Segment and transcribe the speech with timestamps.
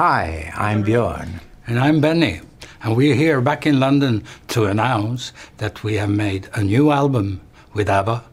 [0.00, 1.28] Hi, I'm Björn.
[1.66, 2.40] And I'm Benny.
[2.82, 7.42] And we're here back in London to announce that we have made a new album
[7.74, 8.24] with ABBA.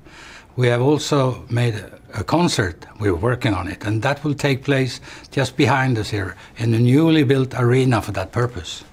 [0.56, 1.76] We have also made
[2.14, 2.86] a concert.
[3.02, 3.84] We're working on it.
[3.84, 8.14] And that will take place just behind us here in a newly built arena for
[8.14, 8.86] that purpose.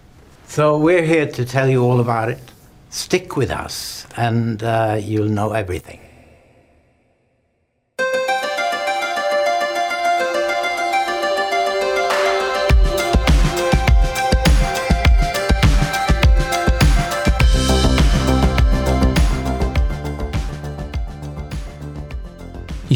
[0.49, 2.41] So we're here to tell you all about it.
[2.91, 6.04] Stick with us, and uh, you'll know everything.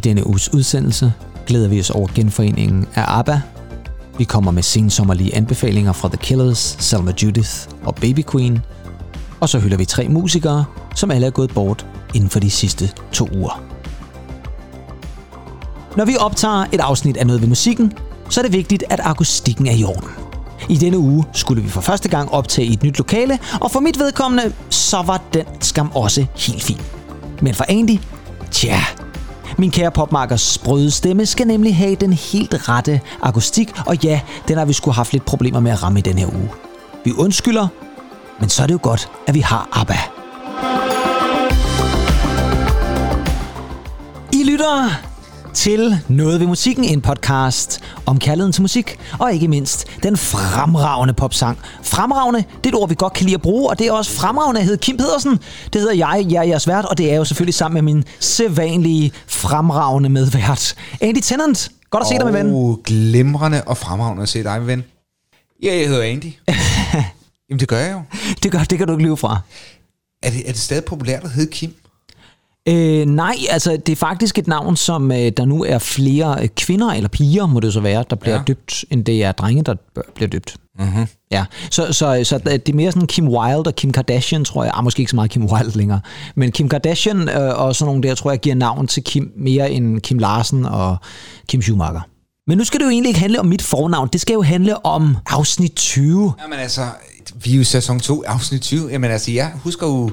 [0.08, 1.12] Denne uges udsendelse
[1.46, 3.40] glæder vi os over genforeningen af ABBA.
[4.18, 7.50] Vi kommer med sensommerlige anbefalinger fra The Killers, Selma Judith
[7.84, 8.58] og Baby Queen.
[9.40, 12.90] Og så hylder vi tre musikere, som alle er gået bort inden for de sidste
[13.12, 13.62] to uger.
[15.96, 17.92] Når vi optager et afsnit af noget ved musikken,
[18.30, 20.10] så er det vigtigt, at akustikken er i orden.
[20.68, 23.80] I denne uge skulle vi for første gang optage i et nyt lokale, og for
[23.80, 26.80] mit vedkommende, så var den skam også helt fin.
[27.42, 27.98] Men for Andy,
[28.50, 28.80] tja,
[29.58, 34.58] min kære popmarkers sprøde stemme skal nemlig have den helt rette akustik, og ja, den
[34.58, 36.50] har vi skulle haft lidt problemer med at ramme i den her uge.
[37.04, 37.68] Vi undskylder,
[38.40, 39.98] men så er det jo godt, at vi har ABBA.
[44.32, 45.07] I lytter
[45.58, 51.14] til Noget ved musikken, en podcast om kærligheden til musik, og ikke mindst den fremragende
[51.14, 51.58] popsang.
[51.82, 54.10] Fremragende, det er et ord, vi godt kan lide at bruge, og det er også
[54.10, 55.38] fremragende at hedde Kim Pedersen.
[55.72, 58.04] Det hedder jeg, jeg er jeres vært, og det er jo selvfølgelig sammen med min
[58.20, 60.74] sædvanlige fremragende medvært.
[61.00, 62.54] Andy Tennant, godt at se dig, min ven.
[62.54, 64.84] Oh, glimrende og fremragende at se dig, min ven.
[65.62, 66.32] Ja, jeg hedder Andy.
[67.50, 68.02] Jamen, det gør jeg jo.
[68.42, 69.40] Det, gør, det kan du ikke lyve fra.
[70.22, 71.74] Er det, er det stadig populært at hedde Kim?
[72.68, 76.48] Øh, nej, altså det er faktisk et navn, som øh, der nu er flere øh,
[76.48, 78.42] kvinder, eller piger må det så være, der bliver ja.
[78.46, 79.74] døbt, end det er drenge, der
[80.14, 80.56] bliver døbt.
[80.78, 81.06] Mm-hmm.
[81.30, 84.72] Ja, så, så, så det er mere sådan Kim Wilde og Kim Kardashian, tror jeg.
[84.76, 86.00] Ah, måske ikke så meget Kim Wilde længere.
[86.34, 89.70] Men Kim Kardashian øh, og sådan nogle der, tror jeg, giver navn til Kim mere
[89.70, 90.96] end Kim Larsen og
[91.48, 92.00] Kim Schumacher.
[92.46, 94.08] Men nu skal det jo egentlig ikke handle om mit fornavn.
[94.12, 96.32] Det skal jo handle om afsnit 20.
[96.42, 96.82] Jamen altså,
[97.44, 98.88] vi er jo sæson 2, afsnit 20.
[98.90, 100.10] Jamen altså, jeg husker jo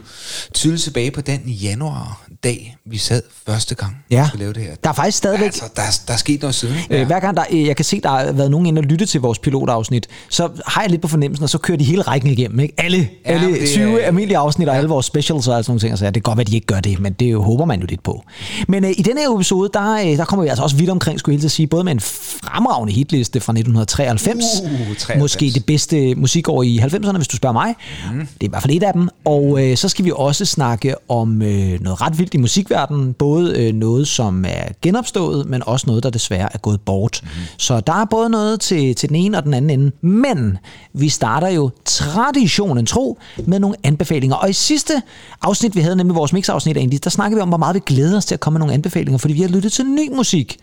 [0.53, 4.23] tydeligt tilbage på den januar dag, vi sad første gang, ja.
[4.23, 4.75] vi skulle lave det her.
[4.83, 5.45] Der er faktisk stadigvæk...
[5.45, 6.75] Altså, der, der er sket noget siden.
[6.89, 7.01] Ja.
[7.01, 9.21] Øh, hver gang der, jeg kan se, der har været nogen inde og lytte til
[9.21, 12.59] vores pilotafsnit, så har jeg lidt på fornemmelsen, og så kører de hele rækken igennem.
[12.59, 12.73] Ikke?
[12.77, 14.77] Alle, ja, alle 20 er, almindelige afsnit og ja.
[14.77, 15.97] alle vores specials og sådan nogle ting.
[15.97, 17.79] Så, ja, det kan godt være, at de ikke gør det, men det håber man
[17.79, 18.23] jo lidt på.
[18.67, 21.19] Men øh, i denne her episode, der, øh, der kommer vi altså også vidt omkring,
[21.19, 24.43] skulle jeg helt sige, både med en fremragende hitliste fra 1993.
[24.63, 25.19] Uh, 93.
[25.19, 27.75] Måske det bedste musikår i 90'erne, hvis du spørger mig.
[28.13, 28.19] Mm.
[28.19, 29.09] Det er i hvert fald et af dem.
[29.25, 33.13] Og øh, så skal vi også snakke om øh, noget ret vildt i musikverdenen.
[33.13, 37.19] Både øh, noget, som er genopstået, men også noget, der desværre er gået bort.
[37.23, 37.29] Mm.
[37.57, 39.91] Så der er både noget til, til den ene og den anden ende.
[40.01, 40.57] Men
[40.93, 44.35] vi starter jo traditionen tro med nogle anbefalinger.
[44.35, 45.01] Og i sidste
[45.41, 48.17] afsnit, vi havde nemlig vores mixafsnit egentlig, der snakkede vi om, hvor meget vi glæder
[48.17, 50.57] os til at komme med nogle anbefalinger, fordi vi har lyttet til ny musik.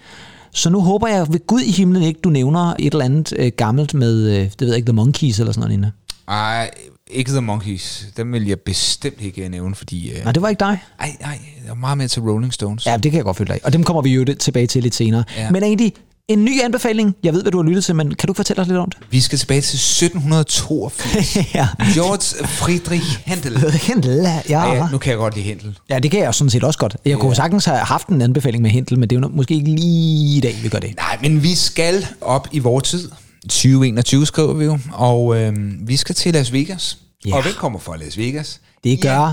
[0.55, 3.53] Så nu håber jeg ved Gud i himlen ikke, du nævner et eller andet øh,
[3.57, 5.93] gammelt med, øh, det ved jeg ikke, The Monkeys eller sådan noget lignende.
[6.29, 6.71] Ej,
[7.07, 8.07] ikke The Monkeys.
[8.17, 10.11] Dem vil jeg bestemt ikke nævne, fordi...
[10.11, 10.25] Øh...
[10.25, 10.79] Nej, det var ikke dig.
[10.99, 12.87] Nej, nej, jeg er meget med til Rolling Stones.
[12.87, 14.95] Ja, det kan jeg godt følge dig Og dem kommer vi jo tilbage til lidt
[14.95, 15.25] senere.
[15.37, 15.51] Ja.
[15.51, 15.93] Men egentlig,
[16.29, 17.17] en ny anbefaling.
[17.23, 18.99] Jeg ved, hvad du har lyttet til, men kan du fortælle os lidt om det?
[19.11, 21.37] Vi skal tilbage til 1782.
[21.55, 21.69] ja.
[21.95, 23.71] George Friedrich Händel.
[23.87, 24.75] Händel, ja.
[24.75, 24.89] ja.
[24.93, 25.79] Nu kan jeg godt lide Händel.
[25.91, 26.97] Ja, det kan jeg sådan set også godt.
[27.05, 27.19] Jeg ja.
[27.19, 30.37] kunne sagtens have haft en anbefaling med Händel, men det er jo måske ikke lige
[30.37, 30.97] i dag, vi gør det.
[30.97, 33.11] Nej, men vi skal op i vores tid.
[33.43, 35.55] 2021 skriver vi jo, og øh,
[35.89, 36.99] vi skal til Las Vegas.
[37.27, 37.37] Ja.
[37.37, 38.61] Og hvem kommer fra Las Vegas?
[38.85, 39.33] Det gør ja.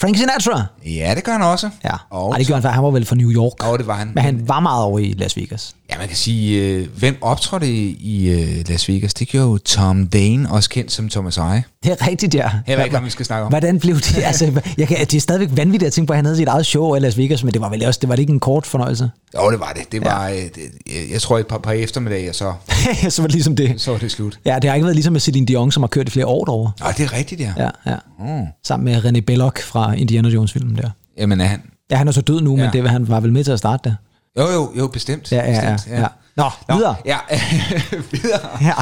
[0.00, 0.64] Frank Sinatra.
[0.86, 1.70] Ja, det gør han også.
[1.84, 3.64] Ja, og Ej, det gør han, for han var vel fra New York.
[3.64, 4.10] Og det var han.
[4.14, 5.74] Men han var meget over i Las Vegas.
[5.90, 9.14] Ja, man kan sige, øh, hvem optrådte i, øh, Las Vegas?
[9.14, 11.64] Det gjorde jo Tom Dane, også kendt som Thomas Eje.
[11.84, 12.50] Det er rigtigt, ja.
[12.66, 13.52] Heller ikke, vi skal snakke om.
[13.52, 14.18] Hvordan blev det?
[14.24, 16.66] altså, jeg kan, det er stadigvæk vanvittigt at tænke på, at han havde sit eget
[16.66, 18.66] show i Las Vegas, men det var vel også, det var det ikke en kort
[18.66, 19.10] fornøjelse?
[19.34, 19.92] Jo, det var det.
[19.92, 20.44] Det var, ja.
[20.44, 22.52] øh, jeg tror, et par, par eftermiddage, så...
[23.08, 23.80] så var det ligesom det.
[23.80, 24.38] Så var det slut.
[24.44, 26.44] Ja, det har ikke været ligesom med Celine Dion, som har kørt i flere år
[26.44, 26.72] derovre.
[26.80, 27.52] Ja, det er rigtigt, ja.
[27.56, 27.96] Ja, ja.
[28.18, 28.46] Mm.
[28.64, 30.90] Sammen med René Belloc fra Indiana Jones-filmen der.
[31.18, 31.62] Jamen er han...
[31.90, 32.62] Ja, han er så død nu, ja.
[32.62, 33.96] men det, han var vel med til at starte det.
[34.38, 35.32] Jo, jo, jo, bestemt.
[35.32, 36.00] Ja, ja, bestemt, ja.
[36.00, 36.06] ja.
[36.36, 36.96] Nå, Nå, videre.
[37.04, 37.18] Ja,
[38.12, 38.48] videre.
[38.60, 38.74] Ja.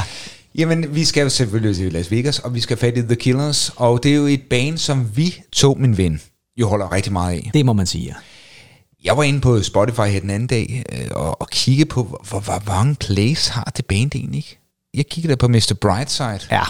[0.55, 3.73] Jamen, vi skal jo selvfølgelig til Las Vegas, og vi skal fat i The Killers,
[3.77, 6.21] og det er jo et band, som vi to, min ven,
[6.57, 7.51] jo holder rigtig meget af.
[7.55, 8.15] Det må man sige, ja.
[9.05, 12.41] Jeg var inde på Spotify her den anden dag, øh, og, og kiggede på, hvor,
[12.41, 14.59] hvor mange plays har det band egentlig, ikke?
[14.95, 15.75] Jeg kiggede der på Mr.
[15.81, 16.41] Brightside.
[16.51, 16.63] Ja.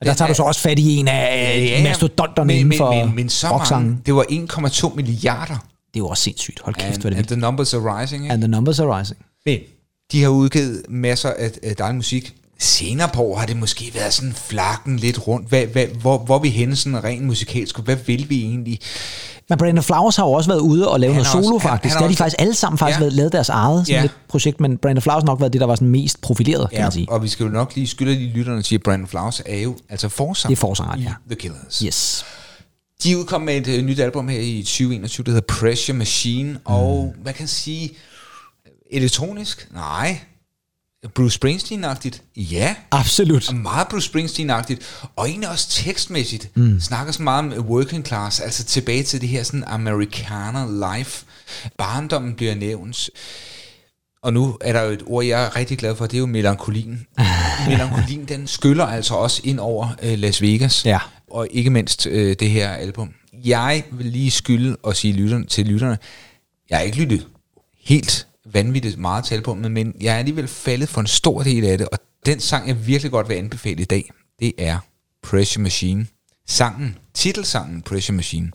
[0.00, 2.92] Og der tager du så også fat i en af ja, mastodonterne men, inden for
[2.92, 4.24] men, men, men så mange, det var
[4.90, 5.56] 1,2 milliarder.
[5.94, 6.60] Det er jo også sindssygt.
[6.64, 8.22] Hold kæft, and, hvad det And the numbers are rising.
[8.24, 8.32] Ikke?
[8.32, 9.18] And the numbers are rising.
[9.46, 9.58] Men
[10.12, 12.34] de har udgivet masser af, af dejlig musik.
[12.58, 15.48] senere på år har det måske været sådan flakken lidt rundt.
[15.48, 17.78] Hvad, hvad, hvor, hvor vi henne sådan rent musikalsk?
[17.78, 18.80] Hvad vil vi egentlig?
[19.48, 21.68] Men Brandon Flowers har jo også været ude og lave Han noget også- solo, han-
[21.68, 21.94] faktisk.
[21.94, 23.04] han har det har de faktisk alle sammen faktisk Ja.
[23.04, 24.02] været, lavet deres eget sådan Ja.
[24.02, 26.82] lidt projekt, men Brandon Flowers har nok været det, der var sådan mest profileret, kan
[26.82, 27.06] man sige.
[27.10, 29.76] og vi skal jo nok lige skylde de lytterne sige, at Brandon Flowers er jo
[29.88, 30.54] altså forsanger.
[30.54, 31.12] Det er forsangeren, i ja.
[31.30, 31.78] The Killers.
[31.78, 32.24] Yes.
[33.04, 36.58] De udkom med et øh, nyt album her i 2021, der hedder Pressure Machine, mm.
[36.64, 37.90] og hvad kan jeg sige,
[38.90, 39.68] elektronisk?
[39.72, 40.20] Nej.
[41.14, 42.22] Bruce Springsteen-agtigt?
[42.36, 42.74] Ja.
[42.90, 43.48] Absolut.
[43.48, 46.80] Og meget Bruce Springsteen-agtigt, og egentlig også tekstmæssigt, mm.
[46.80, 51.24] snakker så meget om working class, altså tilbage til det her sådan amerikaner life.
[51.78, 53.10] Barndommen bliver nævnt.
[54.22, 56.26] Og nu er der jo et ord, jeg er rigtig glad for, det er jo
[56.26, 57.06] melankolien.
[57.68, 60.84] melankolien, den skyller altså også ind over øh, Las Vegas.
[60.84, 60.98] Ja.
[61.34, 63.14] Og ikke mindst øh, det her album.
[63.44, 65.98] Jeg vil lige skylde og sige lytterne, til lytterne,
[66.70, 67.26] jeg har ikke lyttet
[67.84, 71.78] helt vanvittigt meget til albumet, men jeg er alligevel faldet for en stor del af
[71.78, 74.10] det, og den sang, jeg virkelig godt vil anbefale i dag,
[74.40, 74.78] det er
[75.22, 76.06] Pressure Machine.
[76.46, 78.50] Sangen, titelsangen Pressure Machine.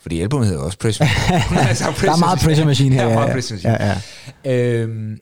[0.00, 1.68] Fordi albumet hedder også Pressure Machine.
[1.68, 3.02] Altså, Der er meget Pressure Machine her.
[3.02, 3.34] Der er ja, meget ja.
[3.34, 3.72] Pressure Machine.
[3.72, 4.00] Ja,
[4.44, 4.80] ja.
[4.80, 5.18] Øhm,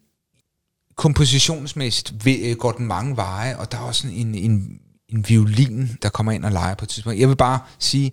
[0.96, 6.08] kompositionsmæssigt øh, går den mange veje, og der er også en, en, en violin, der
[6.08, 7.20] kommer ind og leger på et tidspunkt.
[7.20, 8.12] Jeg vil bare sige,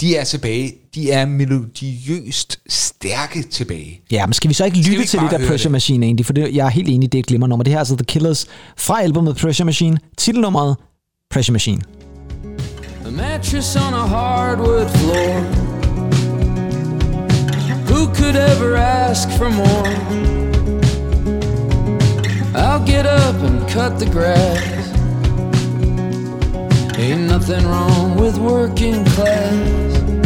[0.00, 0.74] de er tilbage.
[0.94, 4.00] De er melodiøst stærke tilbage.
[4.10, 5.72] Ja, men skal vi så ikke lytte ikke til det der Pressure det?
[5.72, 6.26] Machine egentlig?
[6.26, 7.64] For det, jeg er helt enig, det er et glimrende nummer.
[7.64, 8.46] Det her er altså The Killers
[8.76, 9.98] fra albumet Pressure Machine.
[10.18, 10.76] Titelnummeret
[11.30, 11.82] Pressure Machine.
[13.06, 15.66] A mattress on a hardwood floor.
[17.90, 19.86] Who could ever ask for more?
[22.54, 24.95] I'll get up and cut the grass.
[26.98, 30.25] Ain't nothing wrong with working class.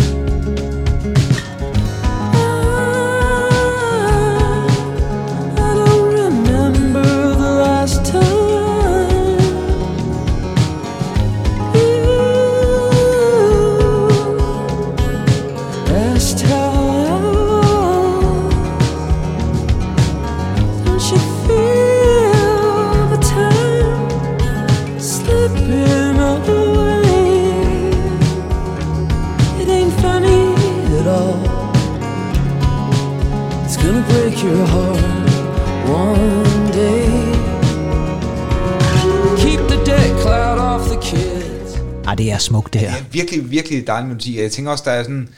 [42.25, 42.88] Det er smukt det her.
[42.90, 44.40] Ja, virkelig, virkelig dejlig melodi.
[44.43, 45.28] Jeg tænker også, der er sådan,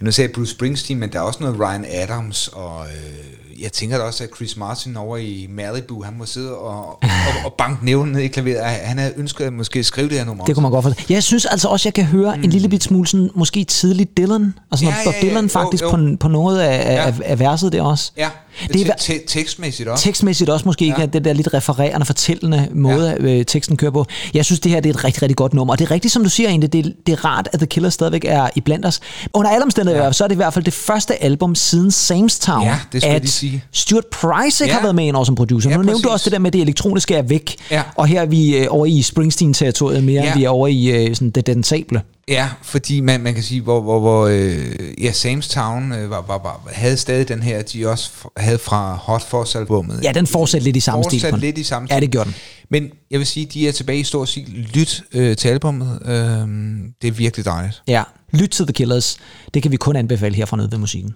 [0.00, 3.98] nu sagde Bruce Springsteen, men der er også noget Ryan Adams, og øh, jeg tænker
[3.98, 6.98] da også, at Chris Martin over i Malibu, han må sidde og, og,
[7.44, 8.64] og banke nævnen ned i klaveret.
[8.64, 10.44] Han havde ønsket at måske skrive det her nummer.
[10.44, 11.02] Det kunne man godt forstå.
[11.08, 12.44] Jeg synes altså også, jeg kan høre mm.
[12.44, 14.54] en lille bit smule sådan, måske tidligt Dylan.
[14.72, 15.28] Altså Ja, ja, ja, ja.
[15.28, 15.90] Dylan Jo, faktisk jo.
[15.90, 17.06] På, på noget af, Ja.
[17.06, 18.12] af, af verset der også.
[18.16, 18.28] Ja,
[18.72, 20.04] Det er, te- te- tekstmæssigt også.
[20.04, 21.06] tekstmæssigt også måske ikke Ja.
[21.06, 23.24] det der lidt refererende, fortællende måde, ja.
[23.38, 24.06] øh, teksten kører på.
[24.34, 25.74] Jeg synes, det her det er et rigtig, rigtig godt nummer.
[25.74, 27.66] Og det er rigtigt, som du siger egentlig, det er, det er rart, at The
[27.66, 29.00] Killers stadigvæk er i blandt os.
[29.34, 30.12] Under alle omstændigheder, ja.
[30.12, 33.30] så er det i hvert fald det første album siden Samestown, Ja, det at lige
[33.30, 33.64] sige.
[33.72, 34.78] Stuart Price ikke Ja.
[34.78, 35.70] har været med ind over som producer.
[35.70, 37.82] Ja, nu nævnte du også det der med, at det elektroniske er væk, Ja.
[37.96, 40.28] og her er vi øh, over i Springsteen-territoriet mere, Ja.
[40.30, 42.02] end vi er over i øh, sådan det densable.
[42.28, 46.38] Ja, fordi man, man kan sige, hvor, hvor, hvor øh, ja, Samestown øh, var, var,
[46.38, 50.00] var, havde stadig den her, de også havde fra Hot Fuzz albummet.
[50.04, 51.20] Ja, den fortsatte lidt i samme stil.
[51.20, 51.40] Fortsat på den.
[51.44, 52.02] lidt i samme Ja, stil.
[52.02, 52.34] det gjorde den.
[52.74, 54.68] Men jeg vil sige, de er tilbage i stor stil.
[54.74, 55.98] Lyt øh, til albummet.
[56.04, 56.14] Øh,
[57.02, 57.82] det er virkelig dejligt.
[57.88, 58.02] Ja,
[58.32, 59.16] lyt til The Killers.
[59.54, 61.14] Det kan vi kun anbefale her fra Nede ved Musikken.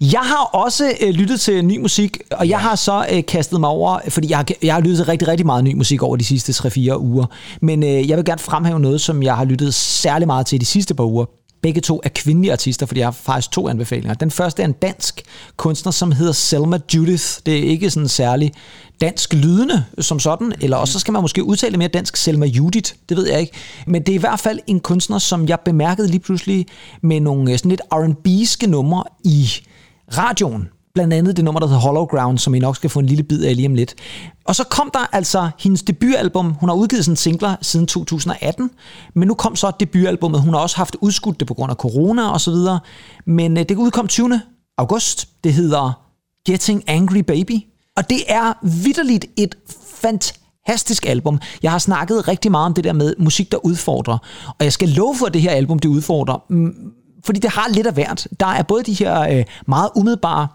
[0.00, 3.70] Jeg har også øh, lyttet til ny musik, og jeg har så øh, kastet mig
[3.70, 6.24] over, fordi jeg har, jeg har lyttet til rigtig, rigtig meget ny musik over de
[6.24, 7.26] sidste 3-4 uger.
[7.62, 10.66] Men øh, jeg vil gerne fremhæve noget, som jeg har lyttet særlig meget til de
[10.66, 11.24] sidste par uger.
[11.62, 14.14] Begge to er kvindelige artister, fordi jeg har faktisk to anbefalinger.
[14.14, 15.22] Den første er en dansk
[15.56, 17.24] kunstner, som hedder Selma Judith.
[17.46, 18.52] Det er ikke sådan særlig
[19.00, 22.92] dansk lydende som sådan, eller også så skal man måske udtale mere dansk Selma Judith,
[23.08, 23.52] det ved jeg ikke.
[23.86, 26.66] Men det er i hvert fald en kunstner, som jeg bemærkede lige pludselig
[27.02, 29.48] med nogle øh, sådan lidt R&B'ske numre i
[30.18, 30.68] radioen.
[30.94, 33.22] Blandt andet det nummer, der hedder Hollow Ground, som I nok skal få en lille
[33.22, 33.94] bid af lige om lidt.
[34.44, 36.52] Og så kom der altså hendes debutalbum.
[36.60, 38.70] Hun har udgivet sådan singler siden 2018,
[39.14, 40.40] men nu kom så debutalbummet.
[40.40, 42.80] Hun har også haft udskudt det på grund af corona og så videre.
[43.26, 44.40] Men øh, det udkom 20.
[44.78, 45.28] august.
[45.44, 46.02] Det hedder
[46.46, 47.60] Getting Angry Baby.
[47.96, 49.54] Og det er vidderligt et
[49.94, 51.40] fantastisk album.
[51.62, 54.18] Jeg har snakket rigtig meget om det der med musik, der udfordrer.
[54.58, 56.44] Og jeg skal love for, at det her album, det udfordrer.
[56.48, 56.74] Mm,
[57.24, 58.28] fordi det har lidt af hvert.
[58.40, 60.48] Der er både de her øh, meget umiddelbare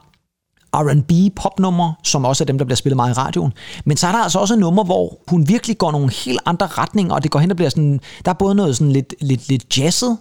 [0.83, 3.53] R&B popnumre, som også er dem, der bliver spillet meget i radioen.
[3.85, 7.15] Men så er der altså også numre, hvor hun virkelig går nogle helt andre retninger,
[7.15, 9.77] og det går hen og bliver sådan, der er både noget sådan lidt, lidt, lidt
[9.77, 10.17] jazzet,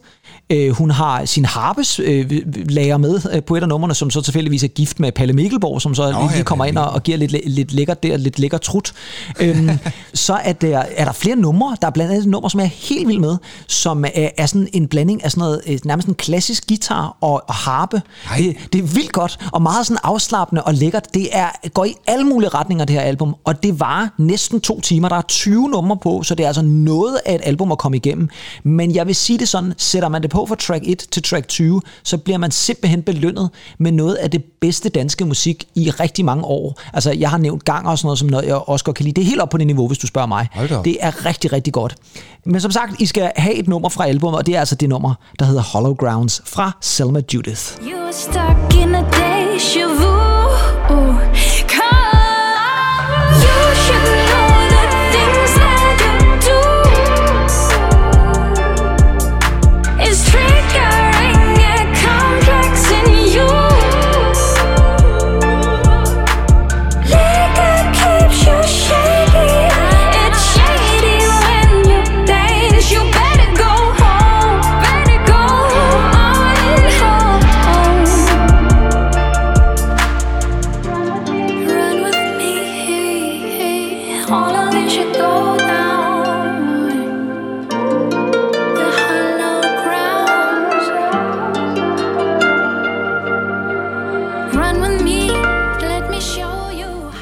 [0.50, 2.30] Øh, hun har sin harpes øh,
[2.68, 5.82] lager med øh, på et af numrene, som så tilfældigvis er gift med Palle Mikkelborg,
[5.82, 8.38] som så Nå, lige, lige kommer ind og, og giver lidt, lidt lækkert der, lidt
[8.38, 8.92] lækker trut.
[9.40, 9.70] øhm,
[10.14, 11.76] så er der, er der flere numre.
[11.80, 13.36] Der er blandt andet et nummer, som jeg er helt vild med,
[13.66, 17.42] som er, er sådan en blanding af sådan noget, øh, nærmest en klassisk guitar og,
[17.48, 18.02] og harpe.
[18.30, 18.36] Ej.
[18.36, 21.14] Det, det er vildt godt, og meget sådan afslappende og lækkert.
[21.14, 24.80] Det er, går i alle mulige retninger, det her album, og det var næsten to
[24.80, 25.08] timer.
[25.08, 27.96] Der er 20 numre på, så det er altså noget af et album at komme
[27.96, 28.28] igennem.
[28.62, 31.48] Men jeg vil sige det sådan, sætter man det på fra track 1 til track
[31.48, 36.24] 20, så bliver man simpelthen belønnet med noget af det bedste danske musik i rigtig
[36.24, 36.80] mange år.
[36.92, 39.14] Altså, jeg har nævnt gang og sådan noget, som noget, jeg også godt kan lide.
[39.14, 40.48] Det er helt op på det niveau, hvis du spørger mig.
[40.84, 41.94] Det er rigtig, rigtig godt.
[42.46, 44.88] Men som sagt, I skal have et nummer fra albumet, og det er altså det
[44.88, 47.62] nummer, der hedder Hollow Grounds fra Selma Judith.
[47.82, 50.14] You were stuck in a deja vu.
[51.68, 52.14] Come,
[53.42, 53.63] you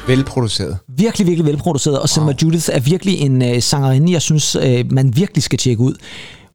[0.07, 0.77] Velproduceret.
[0.97, 5.15] Virkelig, virkelig velproduceret, og Selma Judith er virkelig en øh, sangerinde, jeg synes, øh, man
[5.15, 5.93] virkelig skal tjekke ud.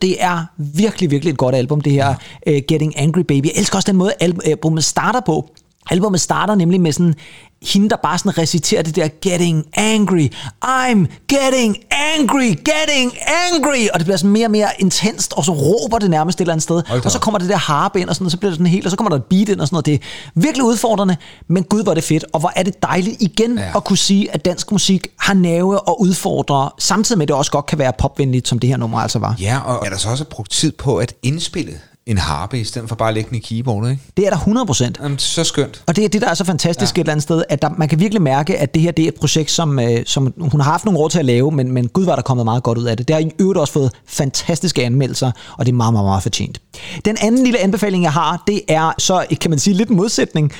[0.02, 2.14] Det er virkelig, virkelig et godt album, det her
[2.46, 3.44] øh, Getting Angry Baby.
[3.46, 5.50] Jeg elsker også den måde, al- albumet starter på.
[5.90, 7.14] Albumet starter nemlig med sådan
[7.62, 10.28] hende, der bare sådan reciterer det der Getting Angry,
[10.64, 13.12] I'm getting angry, getting
[13.52, 16.40] angry, og det bliver sådan mere og mere intenst, og så råber det nærmest et
[16.40, 18.36] eller andet sted, da og så kommer det der harpe ind, og, sådan, og så
[18.36, 19.86] bliver det sådan helt, og så kommer der et beat ind, og sådan noget.
[19.86, 19.98] Det er
[20.34, 21.16] virkelig udfordrende,
[21.48, 23.76] men gud, hvor er det fedt, og hvor er det dejligt igen ja.
[23.76, 27.50] at kunne sige, at dansk musik har nerve og udfordrer, samtidig med, at det også
[27.50, 29.36] godt kan være popvenligt, som det her nummer altså var.
[29.40, 31.72] Ja, og er der så også brugt tid på at indspille
[32.08, 34.02] en harpe, i stedet for bare at lægge den i keyboardet, ikke?
[34.16, 34.98] Det er der 100 procent.
[35.02, 35.82] Jamen, så skønt.
[35.86, 37.00] Og det er det, der er så fantastisk Ja.
[37.00, 39.08] et eller andet sted, at der, man kan virkelig mærke, at det her det er
[39.08, 41.88] et projekt, som, øh, som hun har haft nogle år til at lave, men, men
[41.88, 43.08] gud var der kommet meget godt ud af det.
[43.08, 46.60] Det har i øvrigt også fået fantastiske anmeldelser, og det er meget, meget, meget fortjent.
[47.04, 50.52] Den anden lille anbefaling, jeg har, det er så, kan man sige, lidt en modsætning.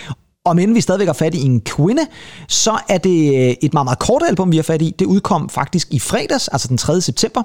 [0.44, 2.02] Om end vi stadigvæk har fat i en kvinde,
[2.48, 4.94] så er det øh, et meget, meget kort album, vi har fat i.
[4.98, 7.00] Det udkom faktisk i fredags, altså den 3.
[7.00, 7.42] september.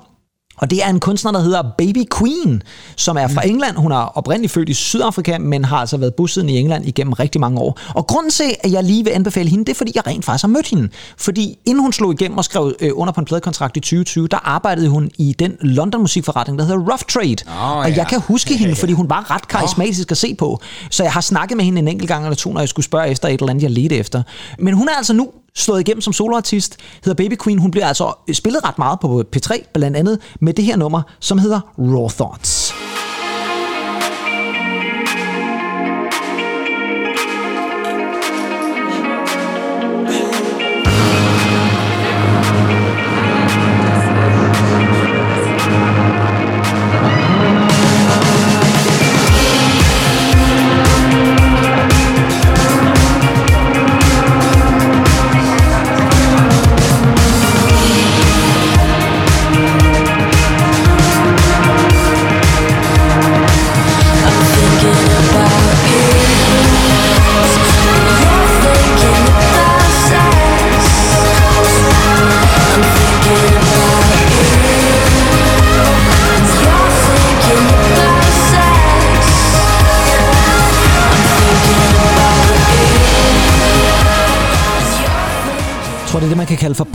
[0.57, 2.63] Og det er en kunstner, der hedder Baby Queen,
[2.95, 3.77] som er fra England.
[3.77, 7.41] Hun er oprindeligt født i Sydafrika, men har altså været bosiddende i England igennem rigtig
[7.41, 7.79] mange år.
[7.95, 10.43] Og grunden til, at jeg lige vil anbefale hende, det er, fordi jeg rent faktisk
[10.43, 10.89] har mødt hende.
[11.17, 14.38] Fordi inden hun slog igennem og skrev øh, under på en pladekontrakt i 2020, der
[14.38, 17.36] arbejdede hun i den London musikforretning, der hedder Rough Trade.
[17.60, 17.95] Og ja.
[17.95, 20.60] jeg kan huske hende, fordi hun var ret karismatisk at se på.
[20.89, 23.10] Så jeg har snakket med hende en enkelt gang eller to, når jeg skulle spørge
[23.10, 24.24] efter et eller andet, jeg ledte efter.
[24.60, 27.60] Men hun er altså nu slået igennem som soloartist, hedder Baby Queen.
[27.60, 31.38] Hun bliver altså spillet ret meget på P3, blandt andet med det her nummer, som
[31.38, 32.74] hedder Raw Thoughts.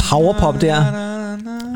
[0.09, 0.85] Powerpop der.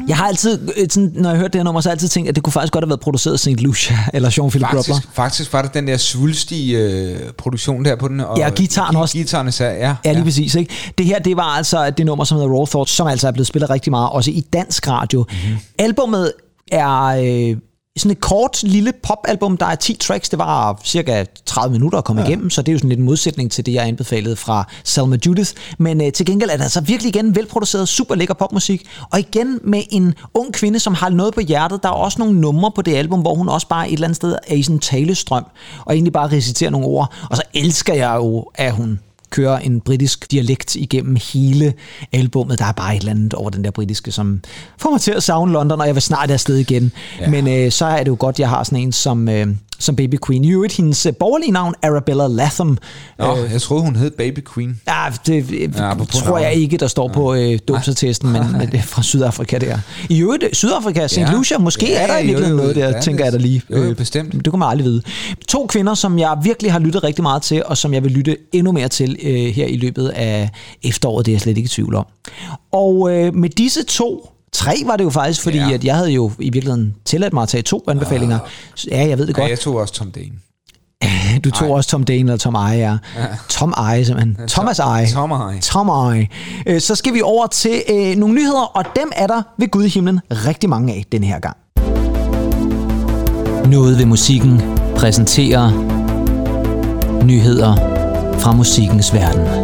[0.09, 2.09] Jeg har altid, øh, sådan, når jeg hørte det her nummer, så har jeg altid
[2.09, 3.49] tænkt, at det kunne faktisk godt have været produceret af St.
[3.49, 4.83] Lucia eller Jean-Philippe Grubler.
[4.95, 8.21] Faktisk, faktisk var der den der svulstige øh, produktion der på den.
[8.21, 9.19] Og Ja, og gitaren også.
[9.19, 9.95] Gitaren især, ja.
[10.05, 10.55] Ja, lige præcis.
[10.55, 10.75] Ikke?
[10.99, 13.47] Det her, det var altså det nummer, som hedder Raw Thoughts, som altså er blevet
[13.47, 15.25] spillet rigtig meget, også i dansk radio.
[15.29, 15.59] Mm-hmm.
[15.79, 16.33] Albummet
[16.73, 17.57] er øh,
[17.97, 19.57] sådan et kort, lille popalbum.
[19.57, 20.29] Der er 10 tracks.
[20.29, 22.29] Det var cirka 30 minutter at komme ja.
[22.29, 25.19] igennem, så det er jo sådan lidt en modsætning til det, jeg anbefalede fra Selma
[25.27, 25.53] Judith.
[25.79, 28.89] Men øh, til gengæld er det altså virkelig igen velproduceret, super lækker popmusik.
[29.11, 31.83] Og igen med en ung kvinde, som har noget på hjertet.
[31.83, 34.17] Der er også nogle numre på det album, hvor hun også bare et eller andet
[34.17, 35.45] sted er i sådan en talestrøm,
[35.85, 37.15] og egentlig bare reciterer nogle ord.
[37.31, 39.01] Og så elsker jeg jo, at hun
[39.33, 41.75] kører en britisk dialekt igennem hele
[42.12, 42.59] albummet.
[42.59, 44.41] Der er bare et eller andet over den der britiske, som
[44.79, 46.93] får mig til at savne London, og jeg vil snart afsted igen.
[47.21, 47.31] Ja.
[47.31, 49.47] Men øh, så er det jo godt, jeg har sådan en som, øh,
[49.83, 50.45] som Baby Queen.
[50.45, 52.79] I øvrigt, hendes øh, borgerlige navn, Arabella Latham.
[53.19, 54.81] Nå, jeg troede, hun hed Baby Queen.
[54.89, 56.61] Ja, det Ja, ja, tror jeg navn.
[56.62, 59.79] ikke, der står på øh, dåbsattesten, men, det er fra Sydafrika der.
[60.09, 61.19] I øvrigt, Sydafrika, St.
[61.19, 61.33] Ja.
[61.33, 63.62] Lucia, måske Ja, er der i virkeligheden noget der, ja, tænker jeg da lige.
[63.71, 64.33] jo, jo, Øh, bestemt.
[64.33, 65.03] Det kunne man aldrig vide.
[65.49, 68.37] To kvinder, som jeg virkelig har lyttet rigtig meget til, og som jeg vil lytte
[68.53, 70.51] endnu mere til øh, her i løbet af
[70.83, 72.07] efteråret, det er jeg slet ikke i tvivl om.
[72.73, 75.68] Og øh, med disse to Tre var det jo faktisk, fordi Ja.
[75.68, 75.75] ja.
[75.75, 78.38] at jeg havde jo i virkeligheden tilladt mig at tage to anbefalinger.
[78.90, 79.50] Ja, jeg ved det Ja, godt.
[79.50, 80.32] jeg tog også Tom Dane.
[81.44, 82.97] Du tog også Tom Dane eller Tom Eje, ja.
[83.49, 84.49] Tom Eje simpelthen.
[84.49, 85.06] Thomas Eje.
[85.11, 85.61] Tom Eje.
[85.61, 86.28] Tom Eje.
[86.66, 89.85] Øh, Så skal vi over til øh, nogle nyheder, og dem er der ved Gud
[89.85, 91.56] i himlen rigtig mange af den her gang.
[93.71, 94.61] Noget ved musikken
[94.97, 95.71] præsenterer
[97.25, 97.76] nyheder
[98.38, 99.62] fra musikkens verden.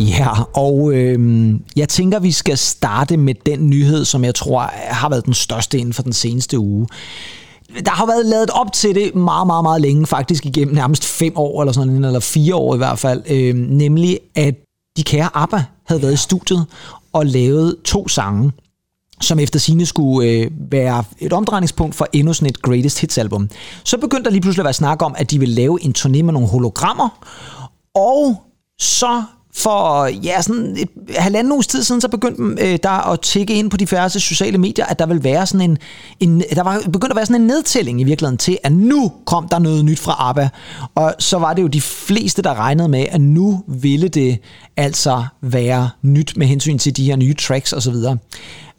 [0.00, 5.08] Ja, og øh, jeg tænker, vi skal starte med den nyhed, som jeg tror har
[5.08, 6.86] været den største inden for den seneste uge.
[7.84, 11.32] Der har været lavet op til det meget, meget, meget længe, faktisk igennem nærmest fem
[11.36, 13.22] år, eller sådan eller fire år i hvert fald.
[13.30, 14.54] Øh, nemlig, at
[14.96, 16.66] de kære ABBA havde været i studiet
[17.12, 18.52] og lavet to sange,
[19.20, 23.48] som efter sine skulle øh, være et omdrejningspunkt for endnu sådan et Greatest Hits album.
[23.84, 26.22] Så begyndte der lige pludselig at være snak om, at de ville lave en turné
[26.22, 27.08] med nogle hologrammer,
[27.94, 28.42] og
[28.78, 29.22] så
[29.56, 33.70] for ja, sådan et halvanden uges tid siden, så begyndte øh, der at tække ind
[33.70, 35.78] på de færreste sociale medier, at der vil være sådan en,
[36.20, 39.48] en der var begyndt at være sådan en nedtælling i virkeligheden til, at nu kom
[39.48, 40.48] der noget nyt fra ABBA.
[40.94, 44.38] Og så var det jo de fleste, der regnede med, at nu ville det
[44.76, 47.94] altså være nyt med hensyn til de her nye tracks osv.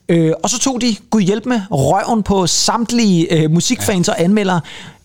[0.10, 4.62] Øh, og så tog de, gud hjælp med, røven på samtlige øh, musikfans og anmeldere.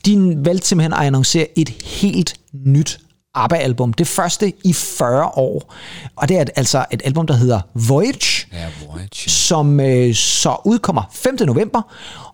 [0.07, 2.99] De valgte simpelthen at annoncere et helt nyt
[3.35, 3.93] ABBA-album.
[3.93, 5.75] Det første i 40 år.
[6.17, 9.31] Og det er et- altså et album, der hedder Voyage, Ja, Voyage.
[9.31, 11.37] som øh, så udkommer 5.
[11.47, 11.83] november.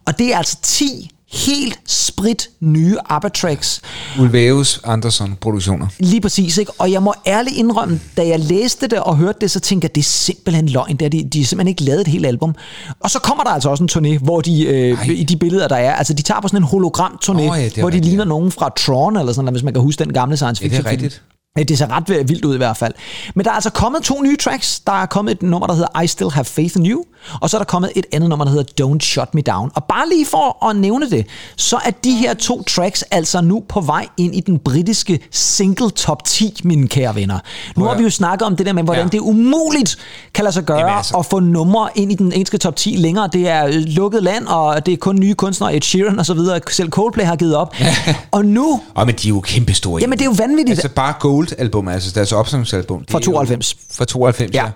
[0.07, 3.81] Og det er altså 10 helt sprit nye ABBA-tracks.
[4.21, 5.87] Ulvaeus Andersson produktioner.
[5.99, 6.73] Lige præcis, ikke?
[6.79, 9.95] Og jeg må ærligt indrømme, da jeg læste det og hørte det, så tænkte jeg,
[9.95, 10.97] det er simpelthen løgn.
[10.97, 12.55] Det er, de, de har simpelthen ikke lavet et helt album.
[13.01, 15.77] Og så kommer der altså også en turné, hvor de, øh, i de billeder, der
[15.77, 18.29] er, altså de tager på sådan en hologram-turné, Åh, ja, hvor de rigtigt, ligner ja.
[18.29, 20.75] nogen fra Tron, eller sådan noget, hvis man kan huske den gamle science Ja, det
[20.75, 20.93] er fiction.
[20.93, 21.23] rigtigt.
[21.69, 22.95] Det ser ret vildt ud i hvert fald.
[23.35, 24.81] Men der er altså kommet to nye tracks.
[24.81, 27.05] Der er kommet et nummer, der hedder I Still Have Faith in You,
[27.41, 29.71] og så er der kommet et andet nummer, der hedder Don't Shut Me Down.
[29.75, 31.27] Og bare lige for at nævne det,
[31.57, 35.91] så er de her to tracks altså nu på vej ind i den britiske single
[35.91, 37.39] top 10, mine kære venner.
[37.77, 39.09] Nu har vi jo snakket om det der med, hvordan Ja.
[39.09, 39.97] det umuligt
[40.35, 41.17] kan lade sig gøre Jamen altså.
[41.17, 43.29] at få numre ind i den engelske top 10 længere.
[43.33, 46.61] Det er lukket land, og det er kun nye kunstnere, Ed Sheeran og så videre.
[46.71, 47.75] Selv Coldplay har givet op.
[48.31, 50.01] og nu, Og men de er jo kæmpe store.
[50.01, 50.79] jamen det er jo vanvittigt.
[50.79, 53.05] Altså bare Gold-album, altså deres opsamlingsalbum.
[53.11, 53.77] Fra er jo- 92.
[53.93, 54.59] Fra 92, ja.
[54.61, 54.65] Ja.
[54.65, 54.71] ja.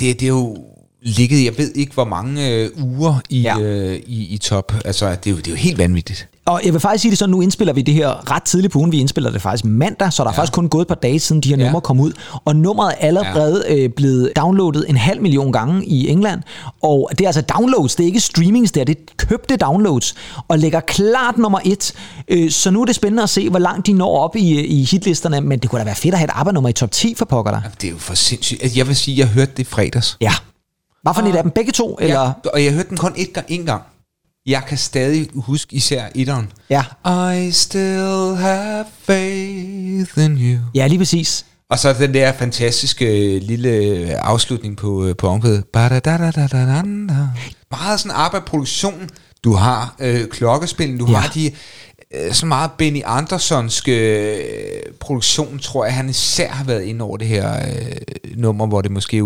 [0.00, 0.56] Det, det er jo
[1.02, 3.58] ligget, jeg ved ikke hvor mange øh, uger i, Ja.
[3.60, 4.72] øh, i, i top.
[4.84, 6.28] Altså det er, jo, det er jo helt vanvittigt.
[6.46, 8.78] Og jeg vil faktisk sige det sådan, nu indspiller vi det her ret tidligt på
[8.78, 8.92] ugen.
[8.92, 11.40] Vi indspiller det faktisk mandag, så der er faktisk kun gået et par dage siden
[11.42, 11.64] de her Ja.
[11.64, 12.12] numre kom ud.
[12.44, 13.74] Og nummeret er allerede ja.
[13.76, 16.40] øh, blevet downloadet en halv million gange i England.
[16.82, 20.14] Og det er altså downloads, det er ikke streamings der, det er købte downloads.
[20.48, 21.92] Og ligger klart nummer et.
[22.28, 24.84] Øh, så nu er det spændende at se, hvor langt de når op i, i
[24.84, 25.40] hitlisterne.
[25.40, 27.52] Men det kunne da være fedt at have et ABBA-nummer i top 10 for pokker
[27.52, 27.60] der.
[27.80, 28.62] Det er jo for sindssygt.
[28.62, 30.16] Altså, jeg vil sige, jeg hørte det i fredags.
[30.20, 30.32] Ja.
[31.02, 31.52] Hvad for et af dem?
[31.52, 31.98] Begge to?
[32.00, 32.20] Eller?
[32.44, 33.82] Ja, og jeg hørte den kun et gang, en gang.
[34.46, 36.52] Jeg kan stadig huske især etteren.
[36.70, 36.84] Ja.
[37.32, 40.58] I still have faith in you.
[40.74, 41.46] Ja, lige præcis.
[41.70, 43.70] Og så den der fantastiske øh, lille
[44.24, 45.64] afslutning på, øh, på omkvædet.
[47.70, 49.08] Meget sådan ABBA-produktion.
[49.44, 51.16] Du har øh, klokkespillen, du Ja.
[51.16, 51.52] har de øh,
[52.14, 53.92] Øh, så meget Benny Andersonske
[54.36, 58.82] øh, produktion, tror jeg, han især har været inde over det her øh, nummer, hvor
[58.82, 59.22] det måske er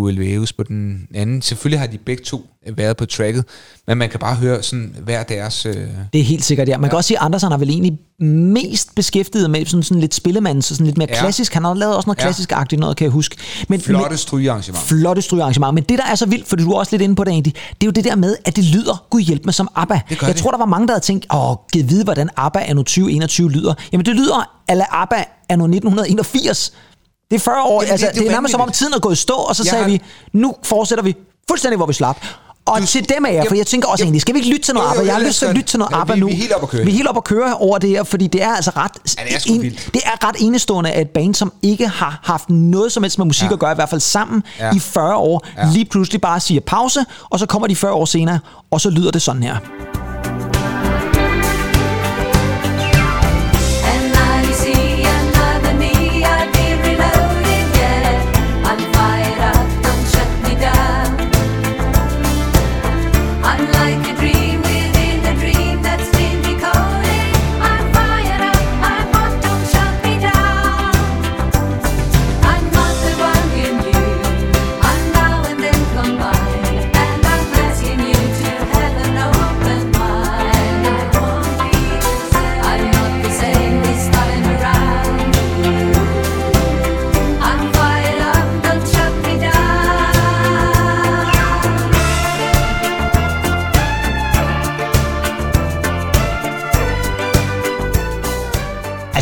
[0.52, 1.42] på den anden.
[1.42, 3.44] Selvfølgelig har de begge to øh, været på tracket,
[3.88, 5.66] men man kan bare høre sådan hver deres...
[5.66, 5.76] Øh,
[6.12, 6.76] Det er helt sikkert, ja.
[6.78, 6.88] Man ja.
[6.90, 7.98] kan også sige, at Andersen har vel egentlig
[8.28, 11.20] mest beskæftiget med sådan, sådan lidt spillemands, sådan lidt mere ja.
[11.20, 11.54] Klassisk.
[11.54, 12.22] Han har lavet også noget Ja.
[12.22, 13.36] klassisk-agtigt noget, kan jeg huske.
[13.68, 14.84] Men, flotte men, strygearrangement.
[14.86, 15.74] flotte strygearrangement.
[15.74, 17.54] Men det, der er så vildt, for du er også lidt inde på det egentlig,
[17.54, 19.94] det er jo det der med, at det lyder, gud hjælp mig, som ABBA.
[20.08, 20.36] Det jeg det.
[20.36, 23.74] tror, der var mange, der havde tænkt, åh, giv vide, hvordan ABBA anno 2021 lyder.
[23.92, 26.72] Jamen, det lyder ala ABBA anno 1981.
[27.30, 28.92] Det er 40 år, Jamen, altså, det- det, det er det nærmest som om tiden
[28.94, 30.00] er gået i stå, og så Jeg sagde har- vi,
[30.32, 31.16] nu fortsætter vi
[31.48, 32.16] fuldstændig, hvor vi slap.
[32.66, 34.50] Og Du- til dem af jer, for jeg tænker også jamen, egentlig, skal vi ikke
[34.50, 35.06] lytte til noget jo, jo, ABBA?
[35.06, 35.92] Jeg har lyst til at lytte til noget.
[36.08, 36.26] Ja, vi- nu.
[36.26, 36.84] vi er helt oppe at køre.
[36.84, 38.90] Vi er helt oppe at køre over det her, fordi det er altså ret...
[39.18, 39.90] Ja, det er vildt.
[39.94, 43.26] det er ret enestående, at et band, som ikke har haft noget som helst med
[43.26, 43.52] musik Ja.
[43.52, 44.74] at gøre, i hvert fald sammen Ja.
[44.74, 45.68] i 40 år, Ja.
[45.72, 48.38] lige pludselig bare siger pause, og så kommer de 40 år senere,
[48.70, 49.56] og så lyder det sådan her.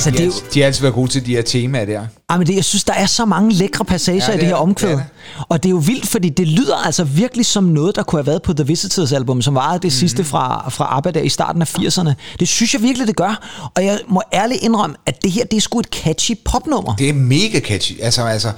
[0.07, 2.07] Altså, de, det er har, de har altid været gode til de her temaer der.
[2.31, 4.41] Ej, men det, jeg synes, der er så mange lækre passager Ja, ja, i det
[4.41, 4.91] det her er- omkvæd.
[4.91, 8.03] det er Og det er jo vildt, fordi det lyder altså virkelig som noget, der
[8.03, 9.91] kunne have været på The Visitors album, som var det Mhm.
[9.91, 12.12] sidste fra, fra ABBA der i starten af 80'erne.
[12.41, 13.71] Det synes jeg virkelig, det gør.
[13.77, 16.95] Og jeg må ærligt indrømme, at det her, det er sgu et catchy popnummer.
[16.97, 18.01] Det er mega catchy.
[18.01, 18.53] Altså, altså,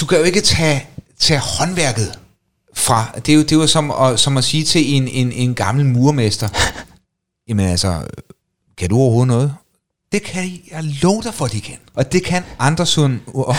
[0.00, 0.86] du kan jo ikke tage,
[1.20, 2.18] tage håndværket
[2.74, 3.04] fra.
[3.26, 5.54] Det er jo, det er jo som, at, som at sige til en, en, en
[5.54, 6.48] gammel murmester,
[7.48, 8.00] jamen altså,
[8.78, 9.54] kan du overhovedet noget?
[10.14, 11.76] Det kan jeg love dig for, de kan.
[11.94, 13.56] Og det kan Andersson og, og,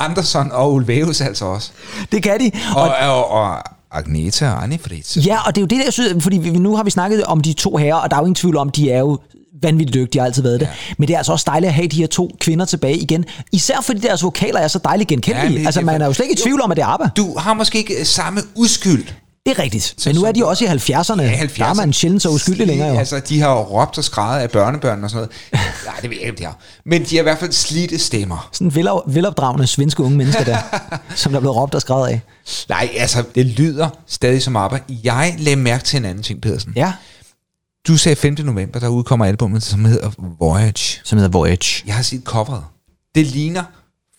[0.06, 1.70] Andersson og Ulvaeus altså også.
[2.12, 2.50] Det kan de.
[2.76, 3.58] Og, og, og
[3.90, 5.16] Agneta og Annie Fritz.
[5.26, 7.24] Ja, og det er jo det, der, jeg synes, fordi vi, nu har vi snakket
[7.24, 9.18] om de to herrer, og der er jo ingen tvivl om, de er jo
[9.62, 10.66] vanvittigt dygtige, de har altid været det.
[10.66, 10.72] Ja.
[10.98, 13.24] Men det er altså også dejligt at have de her to kvinder tilbage igen.
[13.52, 15.60] Især fordi deres vokaler er så dejligt genkendelige.
[15.60, 17.08] Ja, altså, man er jo slet ikke i tvivl om, at det er ABBA.
[17.16, 19.04] Du har måske ikke samme uskyld.
[19.50, 19.94] Det er rigtigt.
[20.06, 21.22] Men nu er de også i 70'erne.
[21.22, 22.98] Ja, Der er man sjældent så uskyldig længere jo.
[22.98, 25.62] Altså, de har jo råbt og skrejet af børnebørn og sådan noget.
[25.86, 26.58] Nej, det ved jeg ikke, de har.
[26.84, 28.48] Men de har i hvert fald slidte stemmer.
[28.52, 30.58] Sådan vel, velopdragende svenske unge mennesker der,
[31.16, 32.20] som der er blevet råbt og skrevet af.
[32.68, 34.84] Nej, altså, det lyder stadig som arbejde.
[35.04, 36.72] Jeg lagde mærke til en anden ting, Pedersen.
[36.76, 36.92] Ja,
[37.88, 38.36] Du sagde 5.
[38.44, 41.00] november, der udkommer albumet, som hedder Voyage.
[41.04, 41.82] som hedder Voyage.
[41.86, 42.62] Jeg har set coveret.
[43.14, 43.62] Det ligner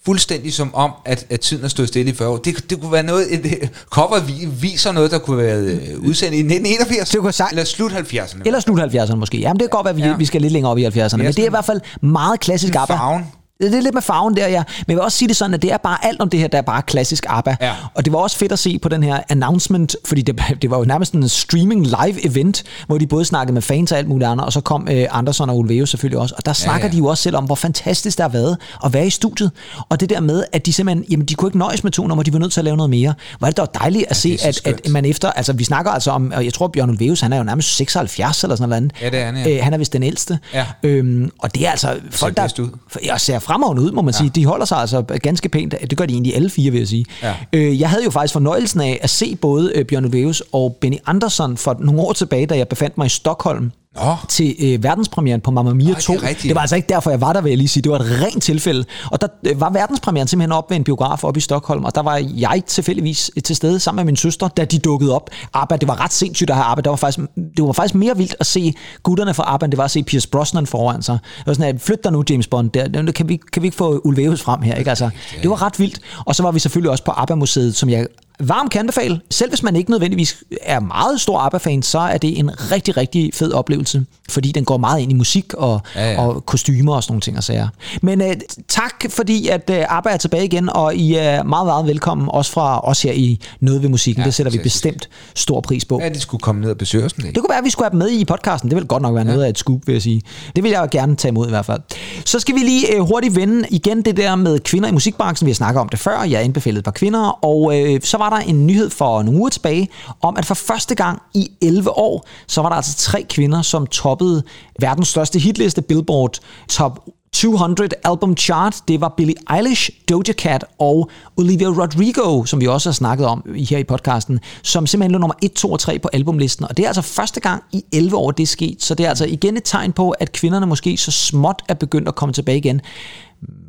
[0.05, 2.37] fuldstændig som om, at, at tiden har stået stille i 40 år.
[2.37, 6.33] Det, det kunne være noget, et, coveret vi- viser noget, der kunne være øh, udsendt
[6.35, 7.09] i 1981.
[7.09, 8.41] Det kunne sagt- Eller slut 70'erne.
[8.45, 9.37] Eller slut 70'erne måske.
[9.37, 10.07] Jamen det kan godt være, at vi, Ja.
[10.07, 10.15] ja.
[10.17, 11.17] vi skal lidt længere op i 70'erne.
[11.17, 12.95] Men det er i hvert fald meget klassisk ABBA.
[12.95, 13.23] Farven.
[13.61, 14.63] Det er lidt med farven der, ja.
[14.67, 16.47] Men jeg vil også sige det sådan, at det er bare alt om det her,
[16.47, 17.55] der er bare klassisk ABBA.
[17.61, 17.73] Ja.
[17.93, 20.77] Og det var også fedt at se på den her announcement, fordi det, det var
[20.77, 24.29] jo nærmest en streaming live event, hvor de både snakkede med fans og alt muligt
[24.29, 26.35] andet, og så kom øh, Andersson og Ulveo selvfølgelig også.
[26.37, 26.93] Og der snakker ja.
[26.93, 29.51] de jo også selv om, hvor fantastisk det har været at være i studiet.
[29.89, 32.23] Og det der med, at de simpelthen, jamen de kunne ikke nøjes med to numre,
[32.23, 33.13] de var nødt til at lave noget mere.
[33.39, 34.81] Var det dog dejligt at se, er så at, skønt.
[34.85, 37.37] at man efter, altså vi snakker altså om, og jeg tror Bjørn Ulveus, han er
[37.37, 39.01] jo nærmest 76 eller sådan noget andet.
[39.01, 39.57] Ja, det er han, ja.
[39.57, 40.39] Øh, han er vist den ældste.
[40.53, 40.65] Ja.
[40.83, 42.69] Øhm, og det er altså folk, der ud.
[43.05, 44.17] jeg ser fremragende ud, må man ja.
[44.17, 44.29] sige.
[44.29, 45.75] De holder sig altså ganske pænt.
[45.89, 47.05] Det gør de egentlig alle fire, vil jeg sige.
[47.23, 47.33] Ja.
[47.53, 50.97] Øh, jeg havde jo faktisk fornøjelsen af at se både øh, Bjørn Ulvaeus og Benny
[51.05, 54.15] Andersson for nogle år tilbage, da jeg befandt mig i Stockholm Nå.
[54.29, 56.13] til øh, verdenspremieren på Mamma Mia det er 2.
[56.13, 56.43] rigtigt.
[56.43, 57.83] det var altså ikke derfor, jeg var der, vil jeg lige sige.
[57.83, 58.85] Det var et rent tilfælde.
[59.11, 62.01] Og der øh, var verdenspremieren simpelthen op ved en biograf op i Stockholm, og der
[62.01, 65.29] var jeg tilfældigvis til stede sammen med min søster, da de dukkede op.
[65.53, 66.81] ABBA, det var ret sindssygt at have ABBA.
[66.81, 67.27] Det var faktisk,
[67.57, 68.73] det var faktisk mere vildt at se
[69.03, 71.17] gutterne fra ABBA, end det var at se Pierce Brosnan foran sig.
[71.37, 72.69] Det var sådan, at flyt dig nu, James Bond.
[72.69, 74.75] Der, kan, vi, kan vi ikke få Ulvaeus frem her?
[74.75, 74.89] Ikke?
[74.89, 75.09] Altså,
[75.41, 75.99] det var ret vildt.
[76.25, 78.07] Og så var vi selvfølgelig også på ABBA-museet, som jeg
[78.47, 79.21] varmt kan anbefale.
[79.29, 83.31] Selv hvis man ikke nødvendigvis er meget stor ABBA-fan, så er det en rigtig, rigtig
[83.33, 86.13] fed oplevelse, fordi den går meget ind i musik og, Ja, ja, ja.
[86.21, 86.27] ja.
[86.27, 87.67] og kostymer og sådan nogle ting og sager.
[88.01, 88.35] Men øh,
[88.67, 92.51] tak, fordi at øh, ABBA er tilbage igen, og I er meget, meget velkommen, også
[92.51, 94.19] fra os her i Noget ved Musikken.
[94.19, 95.99] Ja, Ja, det sætter vi bestemt stor pris på.
[96.03, 97.13] Ja, de skulle komme ned og besøge os.
[97.13, 98.69] Det kunne være, at vi skulle have dem med i podcasten.
[98.69, 100.21] Det vil godt nok være noget af et scoop, vil jeg sige.
[100.55, 101.81] Det vil jeg gerne tage imod i hvert fald.
[102.25, 105.45] Så skal vi lige øh, hurtigt vende igen det der med kvinder i musikbranchen.
[105.45, 106.23] Vi har snakket om det før.
[106.23, 107.45] Jeg indbefalede et par kvinder.
[107.45, 109.89] Og øh, så var der en nyhed for nogle uger tilbage,
[110.21, 113.87] om at for første gang i 11 år, så var der altså tre kvinder, som
[113.87, 114.43] toppede
[114.79, 116.99] verdens største hitliste, Billboard Top
[117.33, 118.81] 200 album chart.
[118.87, 123.43] Det var Billie Eilish, Doja Cat og Olivia Rodrigo, som vi også har snakket om
[123.55, 126.65] her i podcasten, som simpelthen lå nummer 1, 2 og 3 på albumlisten.
[126.69, 128.83] Og det er altså første gang i 11 år, det er sket.
[128.83, 132.07] Så det er altså igen et tegn på, at kvinderne måske så småt er begyndt
[132.07, 132.81] at komme tilbage igen.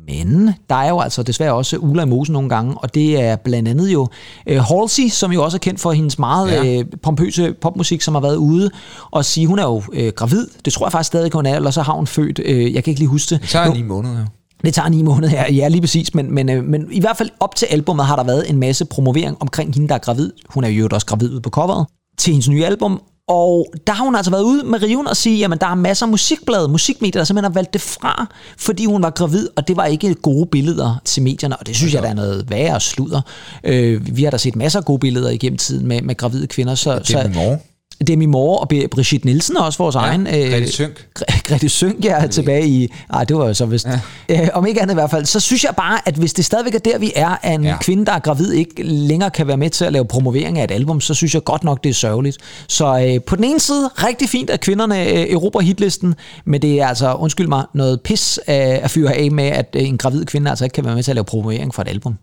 [0.07, 3.35] Men der er jo altså desværre også uler i mosen nogle gange, og det er
[3.35, 4.07] blandt andet jo
[4.47, 6.79] øh, Halsey, som jo også er kendt for hendes meget Ja.
[6.79, 8.69] øh, pompøse popmusik, som har været ude
[9.11, 10.47] og sige, hun er jo øh, gravid.
[10.65, 12.39] Det tror jeg faktisk stadig, hun er, eller så har hun født.
[12.45, 13.41] Øh, jeg kan ikke lige huske det.
[13.41, 14.25] Det tager ni måneder, jo.
[14.65, 17.29] det tager ni måneder her, ja lige præcis, men, men, øh, men i hvert fald
[17.39, 20.31] op til albummet har der været en masse promovering omkring hende, der er gravid.
[20.49, 21.85] Hun er jo også gravid ude på coveret
[22.17, 23.01] til hendes nye album,
[23.33, 26.05] og der har hun altså været ude med riven og sige, jamen der er masser
[26.05, 29.77] af musikblade, musikmedier, der simpelthen har valgt det fra, fordi hun var gravid, og det
[29.77, 33.21] var ikke gode billeder til medierne, og det synes jeg, der er noget værre sludder.
[33.63, 36.75] Øh, vi har da set masser af gode billeder igennem tiden med, med gravide kvinder,
[36.75, 37.59] så, Det er mor.
[38.07, 40.25] Demi Moore og Brigitte Nielsen også vores ja, egen.
[40.25, 41.05] Grete Sønck.
[41.19, 42.93] Gre- Grete Sønck, ja, tilbage i...
[43.13, 43.87] Ej, det var jo så vist...
[44.29, 44.41] Ja.
[44.43, 46.75] Øh, om ikke andet i hvert fald, så synes jeg bare, at hvis det stadigvæk
[46.75, 47.77] er der, vi er, at en Ja.
[47.81, 50.71] kvinde, der er gravid, ikke længere kan være med til at lave promovering af et
[50.71, 52.37] album, så synes jeg godt nok, det er sørgeligt.
[52.67, 56.81] Så øh, på den ene side, rigtig fint, at kvinderne øh, erobrer hitlisten, men det
[56.81, 60.25] er altså, undskyld mig, noget pis øh, at fyre af med, at øh, en gravid
[60.25, 62.15] kvinde altså ikke kan være med til at lave promovering for et album.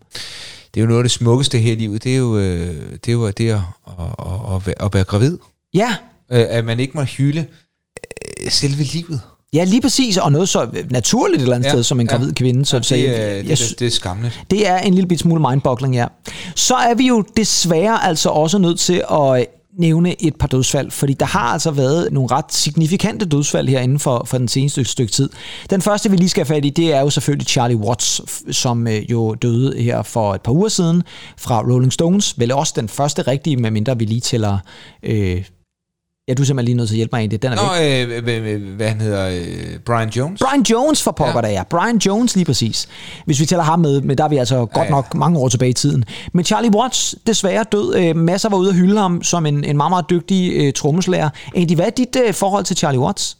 [0.73, 2.03] Det er jo noget af det smukkeste her i livet.
[2.03, 5.37] Det er jo det, er jo det at, at, at, at være gravid.
[5.73, 5.95] Ja,
[6.33, 7.45] Øh, At man ikke må hylde
[8.45, 9.21] øh, selve livet.
[9.53, 12.07] Ja, lige præcis, og noget så naturligt et eller andet Ja, ja, sted som en
[12.07, 12.15] ja.
[12.15, 12.65] gravid kvinde.
[12.65, 14.39] Så, Ja, så det, jeg, er, jeg, det, det, det er skamligt.
[14.51, 16.05] Det er en lille bit smule mindboggling, ja.
[16.55, 19.45] Så er vi jo desværre altså også nødt til at
[19.79, 23.99] nævne et par dødsfald, fordi der har altså været nogle ret signifikante dødsfald her inden
[23.99, 25.29] for, for den seneste stykke tid.
[25.69, 28.21] Den første, vi lige skal have fat i, det er jo selvfølgelig Charlie Watts,
[28.57, 31.03] som øh, jo døde her for et par uger siden
[31.37, 32.39] fra Rolling Stones.
[32.39, 34.57] Vel også den første rigtige, medmindre vi lige tæller...
[35.03, 35.43] Øh,
[36.27, 37.41] ja, du er simpelthen lige nødt til at hjælpe mig i det.
[37.41, 38.27] Den er væk.
[38.27, 40.39] Nå, øh, øh, hvad han hedder, øh, Brian Jones?
[40.39, 41.41] Brian Jones for pokker Ja.
[41.41, 41.63] der, ja.
[41.63, 42.87] Brian Jones lige præcis.
[43.25, 44.89] Hvis vi tæller ham med, men der er vi altså godt Ja, ja.
[44.89, 46.05] nok mange år tilbage i tiden.
[46.33, 47.95] Men Charlie Watts, desværre død.
[47.95, 51.29] Øh, masser var ude at hylde ham som en, en meget, meget dygtig øh, trommeslager.
[51.55, 53.37] Egentlig, hvad er dit øh, forhold til Charlie Watts?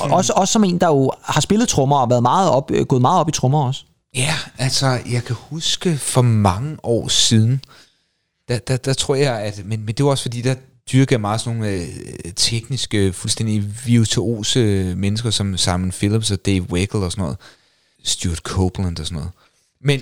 [0.00, 2.86] Og også, også som en, der jo har spillet trommer og været meget op, øh,
[2.86, 3.80] gået meget op i trommer også.
[4.16, 7.60] Ja, altså, jeg kan huske for mange år siden,
[8.48, 10.54] der, der, der tror jeg, at, men, men det var også fordi, der
[10.92, 11.88] dyrker meget sådan nogle øh,
[12.36, 14.58] tekniske, fuldstændig virtuose
[14.96, 17.36] mennesker, som Simon Phillips og Dave Weckl og sådan noget.
[18.04, 19.30] Stuart Copeland og sådan noget.
[19.84, 20.00] Men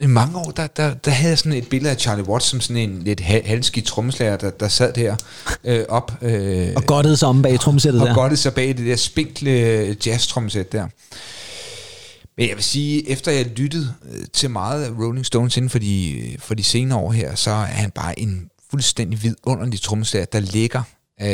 [0.00, 2.60] i mange år, der, der, der havde jeg sådan et billede af Charlie Watts som
[2.60, 5.16] sådan en lidt hal- halvskidt trommeslager, der, der sad der
[5.64, 8.14] øh, op øh, Og godtede sig om bag trommesættet og der.
[8.14, 10.86] godtede sig bag det der spinkle jazz-trommesæt der.
[12.38, 15.78] Men jeg vil sige, efter jeg lyttede øh, til meget af Rolling Stones inden for
[15.78, 20.40] de, for de senere år her, så er han bare en fuldstændig vidunderlig trommeslager, der
[20.40, 20.82] ligger
[21.22, 21.28] øh,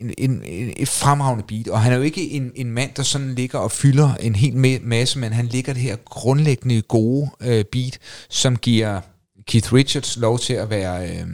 [0.00, 1.68] en, en, en, et fremragende beat.
[1.68, 4.52] Og han er jo ikke en, en mand, der sådan ligger og fylder en hel
[4.52, 7.98] ma- masse, men han ligger det her grundlæggende gode øh, beat,
[8.30, 9.00] som giver
[9.46, 11.08] Keith Richards lov til at være...
[11.08, 11.26] Øh,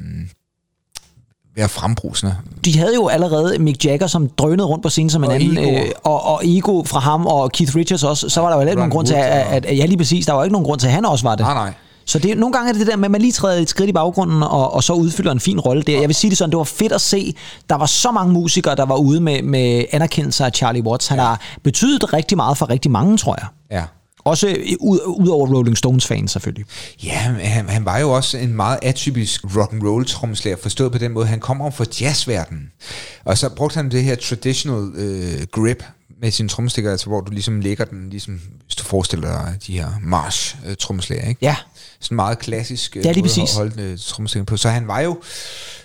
[1.56, 2.36] være frembrusende.
[2.64, 5.58] De havde jo allerede Mick Jagger, som drønede rundt på scenen som en Og anden,
[5.58, 5.70] Ego.
[5.84, 8.28] øh, og, og ego fra ham, og Keith Richards også.
[8.28, 10.26] Så var der jo heller ikke nogen grund til, at, at, at, ja lige præcis,
[10.26, 11.44] der var ikke nogen grund til, at han også var det.
[11.44, 11.72] Nej, nej.
[12.10, 13.90] Så det, nogle gange er det det der med, at man lige træder et skridt
[13.90, 16.00] i baggrunden, og, og så udfylder en fin rolle der.
[16.00, 17.34] Jeg vil sige det sådan, det var fedt at se.
[17.68, 21.06] Der var så mange musikere, der var ude med, med anerkendelse af Charlie Watts.
[21.06, 23.46] Han har betydet rigtig meget for rigtig mange, tror jeg.
[23.78, 23.84] Ja.
[24.24, 26.66] Også ud, ud over Rolling Stones fans selvfølgelig.
[27.04, 30.98] Ja, han, han var jo også en meget atypisk rock and roll trommeslager, forstået på
[30.98, 32.70] den måde, han kommer fra jazzverdenen.
[33.24, 35.84] Og så brugte han det her traditional øh, grip
[36.20, 39.72] med sine trommestikker, altså hvor du ligesom lægger den, ligesom hvis du forestiller dig de
[39.72, 41.38] her march øh, trommeslager, ikke?
[41.42, 41.56] Ja.
[42.00, 44.56] Sådan meget klassisk øh, Ja, lige måde at holde øh, trommestikker på.
[44.56, 45.18] Så han var jo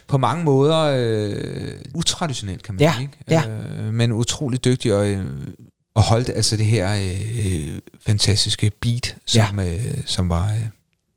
[0.08, 3.04] på mange måder øh, utraditionel, kan man Ja, sige.
[3.04, 3.18] Ikke?
[3.30, 3.44] ja.
[3.88, 5.26] Øh, men utrolig dygtig og, øh,
[5.96, 6.94] og holdt altså det her
[7.46, 10.60] øh, fantastiske beat, som, øh, som var øh,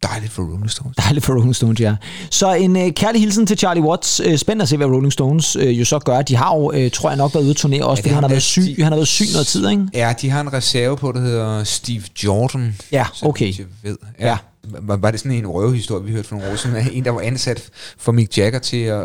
[0.03, 0.97] dejligt for Rolling Stones.
[0.97, 1.97] Dejligt for Rolling Stones, ja.
[2.31, 4.21] Så en øh, kærlig hilsen til Charlie Watts.
[4.25, 6.23] Øh, spændende at se, hvad Rolling Stones øh, jo så gør.
[6.23, 8.03] De har jo, øh, tror jeg nok, været ude at turnere også, Ja, ja, det
[8.03, 8.33] fordi har han har de.
[8.33, 8.75] været syg.
[8.79, 9.89] Han har været syg noget tid, ikke?
[9.95, 12.77] Ja, de har en reserve på, der hedder Steve Jordan.
[12.93, 13.59] Ja, okay.
[13.59, 13.97] Jeg ved.
[14.21, 14.29] Ja.
[14.29, 14.37] Ja.
[14.83, 16.77] Var, var det sådan en røvehistorie, vi hørte for nogle år siden?
[16.93, 19.03] En, der var ansat for Mick Jagger til at, at,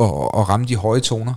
[0.00, 1.34] at, at ramme de høje toner.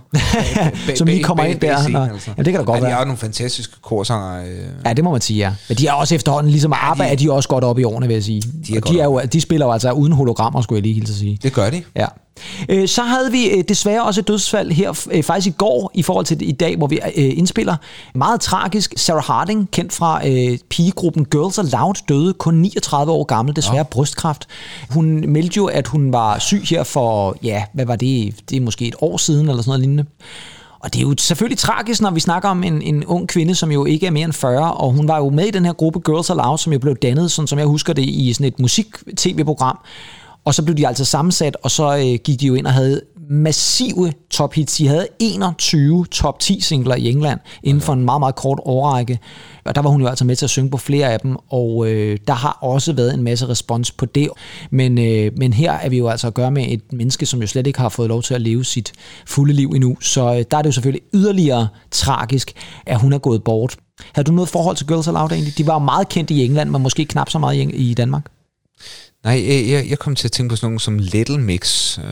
[0.86, 1.80] Bag- Som lige kommer bag- ind der.
[1.82, 2.30] scenen, altså.
[2.38, 2.92] ja, det kan da godt ja, De være.
[2.92, 4.42] har jo nogle fantastiske korsanger.
[4.44, 4.58] Øh.
[4.86, 5.52] Ja, det må man sige, ja.
[5.68, 8.06] Men de er også efterhånden, ligesom ABBA, de- er de også godt op i årene,
[8.06, 8.42] vil jeg sige.
[8.66, 10.94] De er og de, er jo, de spiller jo altså uden hologrammer, skulle jeg lige
[10.94, 11.38] hilse at sige.
[11.42, 11.82] Det gør de.
[11.96, 12.06] Ja.
[12.68, 16.02] Øh, Så havde vi øh, desværre også et dødsfald her, øh, faktisk i går, i
[16.02, 17.76] forhold til i dag, hvor vi øh, indspiller.
[18.14, 18.94] Meget tragisk.
[18.96, 23.82] Sarah Harding, kendt fra øh, pigegruppen Girls Aloud, døde kun 39 år gammel, desværre ja.
[23.82, 24.46] brystkræft.
[24.90, 28.34] Hun meldte jo, at hun var syg her for, ja, hvad var det?
[28.50, 30.04] Det er måske et år siden, eller sådan noget lignende.
[30.80, 33.72] Og det er jo selvfølgelig tragisk, når vi snakker om en, en ung kvinde, som
[33.72, 36.00] jo ikke er mere end 40, og hun var jo med i den her gruppe
[36.00, 39.78] Girls Aloud, som jo blev dannet, sådan som jeg husker det, i sådan et musik-tv-program.
[40.44, 43.00] Og så blev de altså sammensat, og så øh, gik de jo ind og havde
[43.30, 44.76] massive top hits.
[44.76, 49.18] De havde 21 top 10 singler i England inden for en meget, meget kort årrække.
[49.64, 51.86] Og der var hun jo altså med til at synge på flere af dem, og
[51.88, 54.28] øh, der har også været en masse respons på det.
[54.70, 57.46] Men, øh, men her er vi jo altså at gøre med et menneske, som jo
[57.46, 58.92] slet ikke har fået lov til at leve sit
[59.26, 59.96] fulde liv endnu.
[60.00, 62.52] Så øh, der er det jo selvfølgelig yderligere tragisk,
[62.86, 63.76] at hun er gået bort.
[64.14, 65.58] Har du noget forhold til Girls Aloud egentlig?
[65.58, 68.26] De var jo meget kendt i England, men måske knap så meget i, i Danmark.
[69.24, 71.98] Nej, jeg, jeg, jeg kom til at tænke på sådan nogle som Little Mix.
[71.98, 72.04] Øh,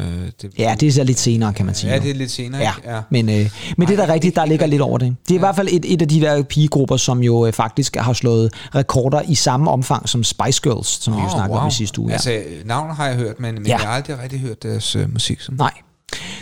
[0.43, 1.93] det, Ja, det er så lidt senere, kan man sige.
[1.93, 2.61] ja, det er lidt senere.
[2.61, 3.01] Ja, ja.
[3.11, 5.17] men, øh, men det er da Ej, rigtigt, der ligger lidt over det.
[5.29, 7.97] Det er i hvert fald et, et af de der pigegrupper, som jo øh, faktisk
[7.97, 11.73] har slået rekorder i samme omfang som Spice Girls, som vi jo snakkede om i
[11.73, 12.09] sidste uge.
[12.09, 12.13] Ja.
[12.13, 13.73] Altså, navnet har jeg hørt, men, men Ja.
[13.73, 15.41] jeg har aldrig rigtig hørt deres øh, musik.
[15.41, 15.57] Sådan.
[15.59, 15.73] Nej.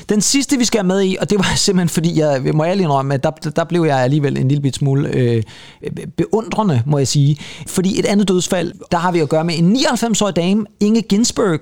[0.08, 2.82] Den sidste, vi skal have med i, og det var simpelthen fordi, jeg må ærlig
[2.82, 5.42] indrømme, at der, der blev jeg alligevel en lille bit smule øh,
[6.16, 7.36] beundrende, må jeg sige.
[7.66, 11.60] Fordi et andet dødsfald, der har vi at gøre med en 99-årig dame, Inge Ginsberg,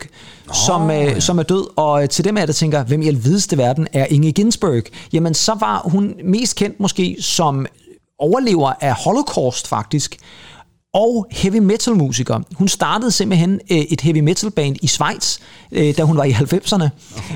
[0.66, 1.20] som, øh, ja.
[1.20, 1.66] som er død.
[1.76, 4.82] Og til dem af der tænker, hvem i alvideste verden er Inge Ginsberg?
[5.12, 7.66] Jamen, så var hun mest kendt måske som
[8.18, 10.18] overlever af Holocaust faktisk,
[10.96, 12.40] og heavy metal musiker.
[12.54, 15.38] Hun startede simpelthen øh, et heavy metal band i Schweiz,
[15.72, 16.88] øh, da hun var i 90'erne,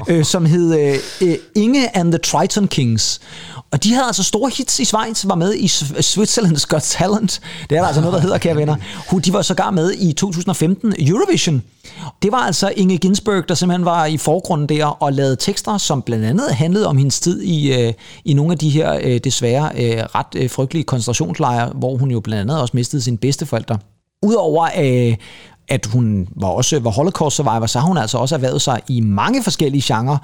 [0.08, 3.20] øh, som hed øh, øh, Inge and the Triton Kings.
[3.72, 5.66] Og de havde altså store hits i Schweiz, var med i
[6.00, 7.40] Switzerland's Got Talent.
[7.70, 8.76] Det er der altså noget, der hedder, kære venner.
[9.10, 11.62] Hun- De var sågar med i 2015 Eurovision.
[12.22, 16.02] Det var altså Inge Ginsberg, der simpelthen var i forgrunden der og lavede tekster, som
[16.02, 17.92] blandt andet handlede om hendes tid i, øh,
[18.24, 22.20] i nogle af de her øh, desværre øh, ret øh, frygtelige koncentrationslejre, hvor hun jo
[22.20, 23.78] blandt andet også mistede sine bedsteforældre.
[24.22, 25.16] Udover øh,
[25.70, 29.00] at hun var også var holocaust survivor, så har hun altså også erhvervet sig i
[29.00, 30.16] mange forskellige genrer.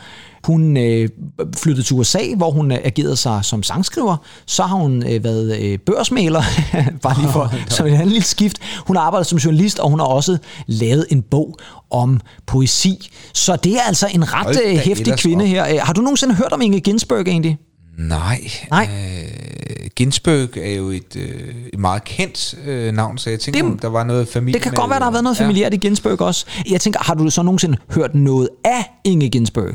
[0.44, 1.08] Hun øh,
[1.56, 4.16] flyttede til USA, hvor hun øh, agerede sig som sangskriver.
[4.46, 6.42] Så har hun øh, været øh, børsmaler,
[7.02, 8.58] bare lige for som et andet lille skift.
[8.86, 11.54] Hun har arbejdet som journalist, og hun har også lavet en bog
[11.90, 13.10] om poesi.
[13.34, 15.48] Så det er altså en ret øh, hæftig kvinde op.
[15.48, 15.66] her.
[15.74, 17.58] Øh, Har du nogensinde hørt om Inge Ginsberg egentlig?
[17.98, 18.50] Nej.
[18.70, 18.88] Nej.
[18.92, 23.70] Øh, Ginsberg er jo et, øh, et meget kendt øh, navn, så jeg tænker, Det-
[23.70, 25.44] om der var noget familie Det kan med, godt være, der har været noget ja.
[25.44, 26.46] familiært i Ginsberg også.
[26.70, 29.74] Jeg tænker, har du så nogensinde hørt noget af Inge Ginsberg?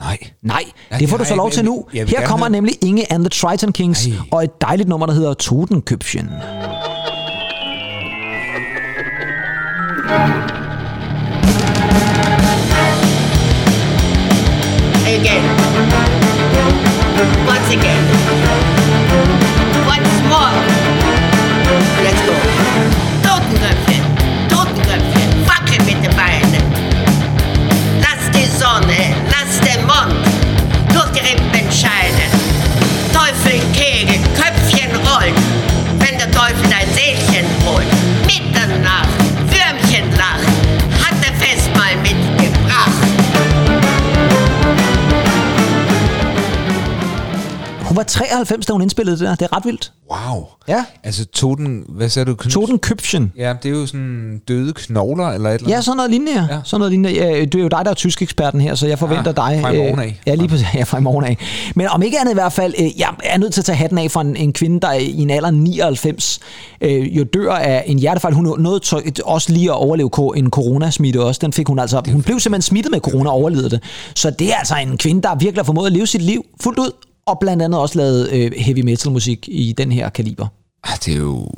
[0.00, 0.18] Nej.
[0.42, 1.84] Nej, Nej, det får du så lov jeg til nu.
[1.94, 4.12] Jeg vil Her kommer høre- nemlig Inge and the Triton Kings Ej.
[4.30, 6.28] og et dejligt nummer, der hedder Totenkøbchen.
[15.06, 15.65] again.
[17.46, 18.04] Once again.
[19.86, 20.52] Once more.
[22.04, 23.05] Let's go.
[47.96, 49.34] Hun var 93, da hun indspillede det der.
[49.34, 49.92] Det er ret vildt.
[50.10, 50.44] Wow.
[50.68, 50.84] Ja.
[51.04, 52.34] Altså Toten, hvad sagde du?
[52.34, 52.50] Knud?
[52.52, 53.32] Totenkøbchen.
[53.36, 55.84] Ja, det er jo sådan døde knogler eller et eller Ja, andet.
[55.84, 56.32] sådan noget lignende.
[56.32, 56.54] Ja.
[56.54, 56.60] Ja.
[56.64, 57.10] Sådan noget lignende.
[57.14, 59.60] Ja, det er jo dig, der er tysk eksperten her, så jeg forventer Ja, dig.
[59.62, 60.20] fra i morgen øh, af.
[60.26, 60.66] Ja, lige præcis.
[60.74, 61.38] Ja, fra i morgen af.
[61.74, 63.98] Men om ikke andet i hvert fald, øh, jeg er nødt til at tage hatten
[63.98, 66.40] af for en, en kvinde, der i en alder af 99
[66.80, 68.34] øh, jo dør af en hjertefejl.
[68.34, 68.80] Hun nåede
[69.24, 71.38] også lige at overleve en coronasmitte også.
[71.42, 72.02] Den fik hun altså.
[72.12, 73.82] Hun blev simpelthen smittet med corona og overlevede det.
[74.14, 76.78] Så det er altså en kvinde, der virkelig har formået at leve sit liv fuldt
[76.78, 76.90] ud,
[77.26, 80.46] og blandt andet også lavet øh, heavy metal musik i den her kaliber.
[80.84, 81.48] Ah, det er jo...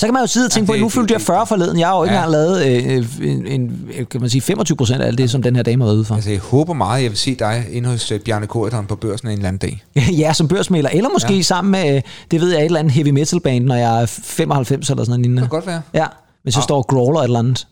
[0.00, 1.26] Så kan man jo sidde og tænke Ja, på, at det- nu fyldte jeg det-
[1.26, 1.78] 40 forleden.
[1.78, 2.24] Jeg har jo ikke Ja.
[2.24, 5.56] engang lavet øh, en, en, kan man sige, 25 procent af alt det, som den
[5.56, 6.14] her dame har været ude for.
[6.14, 9.28] Altså, jeg håber meget, jeg vil se dig inde hos øh, Bjarne Korydon på børsen
[9.28, 9.84] en eller anden dag.
[10.22, 11.42] ja, som børsmæler, eller måske ja.
[11.42, 14.06] Sammen med, øh, det ved jeg, et eller andet heavy metal band, når jeg er
[14.06, 15.32] 95 eller sådan noget.
[15.36, 15.82] Det kan godt være.
[15.94, 16.06] Ja,
[16.42, 17.66] hvis jeg står og growler et eller andet.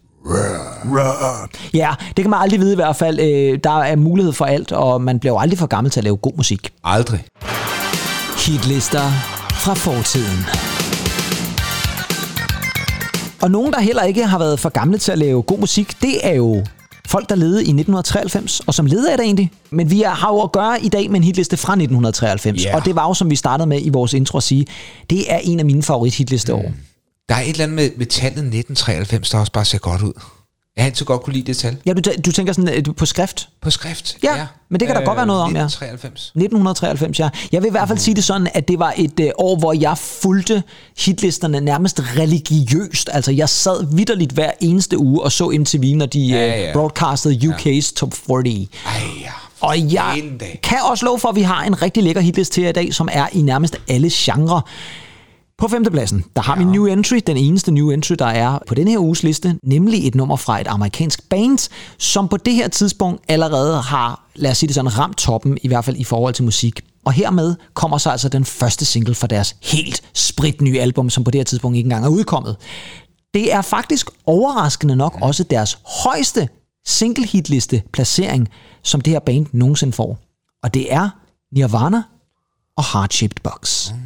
[1.74, 3.20] Ja, det kan man aldrig vide i hvert fald.
[3.20, 6.04] Øh, Der er mulighed for alt, og man bliver jo aldrig for gammel til at
[6.04, 6.70] lave god musik.
[6.84, 7.24] Aldrig.
[8.46, 9.10] Hitlister
[9.52, 10.46] fra fortiden.
[13.42, 16.26] Og nogen, der heller ikke har været for gamle til at lave god musik, det
[16.26, 16.64] er jo
[17.06, 18.60] folk, der levede i 1993.
[18.60, 19.50] Og som leder er det egentlig.
[19.70, 22.64] Men vi er- har jo at gøre i dag med en hitliste fra 1993.
[22.64, 22.76] Ja.
[22.76, 24.66] Og det var jo, som vi startede med i vores intro at sige,
[25.10, 26.62] det er en af mine favorit hitlisteår.
[26.62, 26.74] Mm.
[27.28, 30.12] Der er et eller andet med, med tallet 1993, der også bare ser godt ud.
[30.76, 31.76] Jeg har altid godt kunne lide det tal.
[31.86, 33.48] Ja, du, tæ- du tænker sådan øh, på skrift.
[33.62, 34.16] På skrift.
[34.22, 35.64] Ja, men det kan der godt være noget om, ja.
[35.64, 36.20] 1993.
[36.22, 37.28] 1993, ja.
[37.52, 39.72] Jeg vil i hvert fald sige det sådan, at det var et øh, år, hvor
[39.72, 40.62] jeg fulgte
[40.98, 43.08] hitlisterne nærmest religiøst.
[43.12, 46.66] Altså, jeg sad vidderligt hver eneste uge og så MTV, når de Ja, ja, ja.
[46.66, 46.72] ja.
[46.72, 48.42] broadcastede UK's Top 40.
[48.86, 49.30] Ej ja.
[49.60, 50.22] Og jeg
[50.62, 53.08] kan også love for, at vi har en rigtig lækker hitliste til i dag, som
[53.12, 54.60] er i nærmest alle genrer.
[55.62, 56.58] På femtepladsen, der har ja.
[56.58, 60.08] vi New Entry, den eneste New Entry, der er på den her uges liste, nemlig
[60.08, 64.58] et nummer fra et amerikansk band, som på det her tidspunkt allerede har, lad os
[64.58, 66.80] sige det sådan, ramt toppen, i hvert fald i forhold til musik.
[67.04, 71.30] Og hermed kommer så altså den første single fra deres helt spritnye album, som på
[71.30, 72.56] det her tidspunkt ikke engang er udkommet.
[73.34, 76.48] Det er faktisk overraskende nok også deres højeste
[76.86, 78.48] single hitliste placering,
[78.82, 80.18] som det her band nogensinde får.
[80.62, 81.08] Og det er
[81.54, 82.02] Nirvana
[82.76, 83.88] og Heart Shaped Box.
[83.88, 84.01] Forever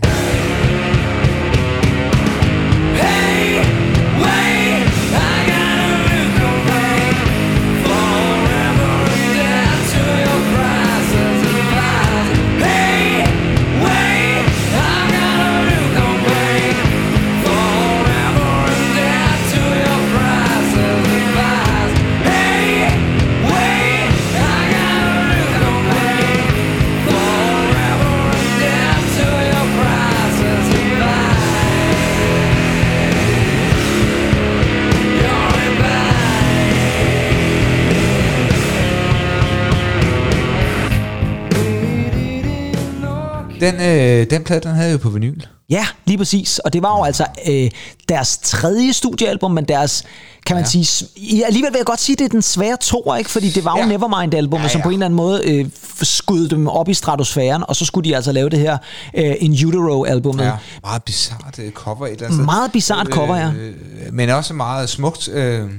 [43.61, 45.41] Den, øh, den plade, den havde jeg jo på vinyl.
[45.71, 46.59] Ja, lige præcis.
[46.59, 47.71] Og det var jo altså øh,
[48.09, 50.05] deres tredje studiealbum, men deres,
[50.47, 50.71] kan man ja.
[50.71, 53.31] sige, ja, alligevel vil jeg godt sige, det er den svære toer, ikke?
[53.31, 53.87] Fordi det var jo Ja.
[53.89, 54.83] Nevermind-albummet, Ja, som ja.
[54.83, 55.67] på en eller anden måde øh,
[56.03, 58.79] skød dem op i stratosfæren, og så skulle de altså lave det her
[59.15, 60.45] øh, In Utero-albummet.
[60.45, 60.53] Ja.
[60.83, 62.45] Meget bizart øh, cover et eller andet.
[62.45, 63.51] Meget bizart cover, ja.
[63.53, 63.75] Øh,
[64.13, 65.29] men også meget smukt.
[65.29, 65.71] Øh,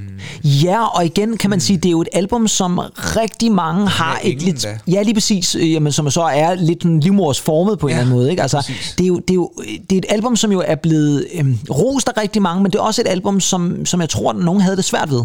[0.44, 4.20] Ja, og igen kan man sige, det er jo et album, som rigtig mange har
[4.24, 4.64] et englen lidt...
[4.64, 4.78] da.
[4.88, 5.56] Ja, lige præcis.
[5.56, 8.30] øh, Jamen, som så er lidt en livmorsformet på en Ja, eller anden måde.
[8.30, 8.42] Ikke?
[8.42, 8.96] Altså, præcis.
[8.98, 9.52] det, er jo, det, er jo,
[9.90, 12.80] det er et album, som jo er blevet øhm, rost af rigtig mange, men det
[12.80, 15.24] er også et album, som, som jeg tror, at nogen havde det svært ved.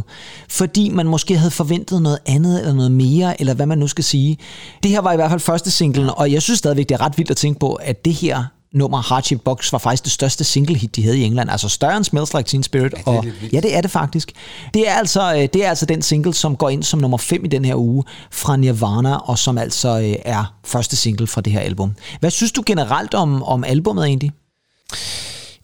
[0.49, 4.05] Fordi man måske havde forventet noget andet, eller noget mere, eller hvad man nu skal
[4.05, 4.39] sige.
[4.83, 7.19] Det her var i hvert fald første singlen, og jeg synes stadigvæk, det er ret
[7.19, 10.77] vildt at tænke på, at det her nummer Hardship Box var faktisk det største single
[10.77, 11.51] hit, de havde i England.
[11.51, 12.95] Altså større end Smells Like Teen Spirit.
[12.95, 14.33] er og, ja, det er det faktisk.
[14.75, 17.45] Det er, altså, øh, det er altså den single, som går ind som nummer 5
[17.45, 21.53] i den her uge fra Nirvana, og som altså øh, er første single fra det
[21.53, 21.95] her album.
[22.21, 24.33] Hvad synes du generelt om, om albummet egentlig?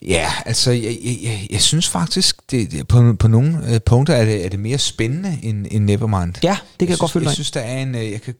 [0.02, 4.14] Ja, altså, jeg, jeg, jeg, jeg synes faktisk, det, det, på, på nogle øh, punkter
[4.14, 6.34] er det, er det mere spændende end, end Nevermind.
[6.42, 7.94] Ja, det kan jeg, jeg godt synes, følge Jeg synes, der er en...
[7.94, 8.34] øh, Jeg kan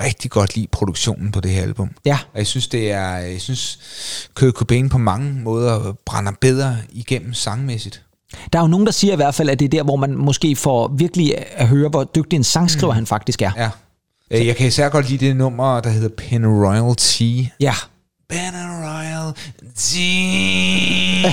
[0.00, 1.90] rigtig godt lide produktionen på det her album.
[2.04, 2.18] Ja.
[2.32, 3.08] Og jeg synes, det er...
[3.08, 3.78] Jeg synes,
[4.34, 8.02] Kurt Cobain på mange måder brænder bedre igennem sangmæssigt.
[8.52, 10.14] Der er jo nogen, der siger i hvert fald, at det er der, hvor man
[10.16, 12.94] måske får virkelig at høre, hvor dygtig en sangskriver mm.
[12.96, 13.50] han faktisk er.
[13.56, 13.70] Ja.
[14.30, 17.44] Øh, Jeg kan især godt lide det nummer, der hedder Penroyal Tea.
[17.60, 17.74] Ja,
[18.28, 19.32] Penroyal
[19.74, 21.32] Tea.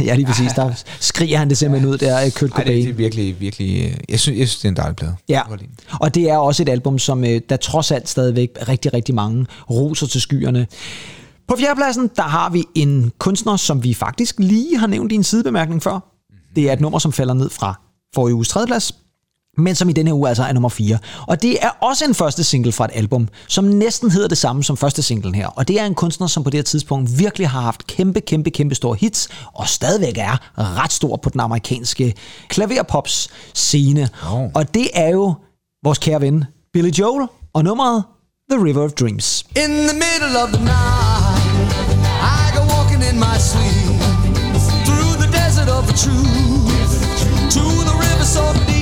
[0.08, 0.52] ja lige præcis.
[0.52, 2.82] Der skriger han det simpelthen ud der, Kurt Ej, det, Cobain.
[2.84, 3.84] det er virkelig, virkelig...
[3.84, 5.16] øh, Jeg synes, jeg synes det er en dejlig plade.
[5.28, 5.40] Ja,
[6.00, 9.46] og det er også et album, som øh, der trods alt stadigvæk rigtig, rigtig mange
[9.70, 10.66] roser til skyerne.
[11.48, 15.24] På fjerdepladsen, der har vi en kunstner, som vi faktisk lige har nævnt i en
[15.24, 16.00] sidebemærkning før.
[16.56, 17.80] Det er et nummer, som falder ned fra
[18.14, 18.92] forrige uges tredjeplads,
[19.58, 20.98] men som i denne her uge altså er nummer 4.
[21.26, 24.64] Og det er også en første single fra et album, som næsten hedder det samme
[24.64, 25.46] som første singlen her.
[25.46, 28.50] Og det er en kunstner, som på det her tidspunkt virkelig har haft kæmpe, kæmpe,
[28.50, 32.14] kæmpe store hits, og stadigvæk er ret stor på den amerikanske
[32.48, 34.08] klaverpops scene.
[34.32, 34.50] Oh.
[34.54, 35.34] Og det er jo
[35.84, 38.04] vores kære ven Billy Joel og nummeret
[38.50, 39.46] The River of Dreams.
[39.56, 41.72] In the middle of the night,
[42.38, 44.00] I go walking in my sleep
[44.86, 46.92] through the desert of the truth
[47.56, 48.81] to the river so deep.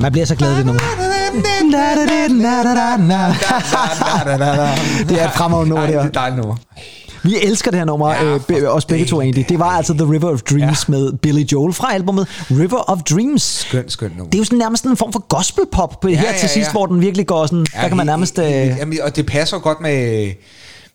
[0.00, 0.82] Man bliver så glad det nummer.
[5.08, 6.08] Det er et fremragende nummer, det det er her.
[6.08, 6.56] et dejligt nummer.
[7.22, 8.24] Vi elsker det her nummer, Ja,
[8.60, 9.48] øh, os begge det- to egentlig.
[9.48, 10.92] Det var altså The River of Dreams ja.
[10.92, 13.42] med Billy Joel fra albumet River of Dreams.
[13.42, 14.30] Skønt, skønt nummer.
[14.30, 16.66] Det er jo sådan nærmest en form for gospelpop på ja, her ja, til sidst,
[16.68, 16.72] ja.
[16.72, 18.38] hvor den virkelig går sådan, ja, der kan man nærmest...
[18.38, 18.44] Øh.
[18.46, 20.28] Jamen, og det passer godt med,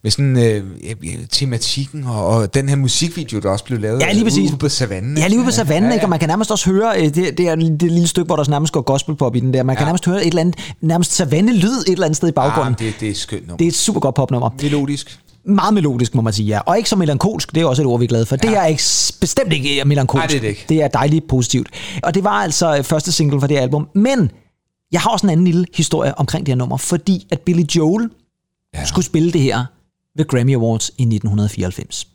[0.06, 4.01] med sådan øh, ja, ja, tematikken og, og den her musikvideo, der også blev lavet
[4.01, 4.49] Ja, lige præcis.
[4.51, 5.18] ude på savannen.
[5.18, 5.93] Ja, lige ude på savannen, Ja, ja, ja.
[5.93, 6.06] ikke?
[6.06, 8.49] og man kan nærmest også høre, øh, det, det er det lille stykke, hvor der
[8.49, 9.86] nærmest går gospelpop i den der, man kan Ja.
[9.88, 12.74] nærmest høre et eller andet, nærmest savanne-lyd et eller andet sted i baggrunden.
[12.74, 13.58] Ah, det, det er et skønt nummer.
[13.58, 14.49] Det er et super godt popnummer.
[14.62, 15.20] melodisk.
[15.47, 16.60] Meget melodisk, må man sige, ja.
[16.60, 18.36] Og ikke så melankolsk, det er også et ord, vi er glade for.
[18.36, 18.84] Det er ikke,
[19.22, 20.22] bestemt ikke melankolsk.
[20.22, 20.66] Nej, det er det ikke.
[20.70, 21.68] Det er dejligt positivt.
[22.03, 23.88] Og det var altså øh, første single for det album.
[23.95, 24.32] Men
[24.91, 28.10] jeg har også en anden lille historie omkring det her nummer, fordi at Billy Joel
[28.76, 28.86] ja.
[28.86, 29.66] skulle spille det her
[30.16, 32.07] ved Grammy Awards i 1994.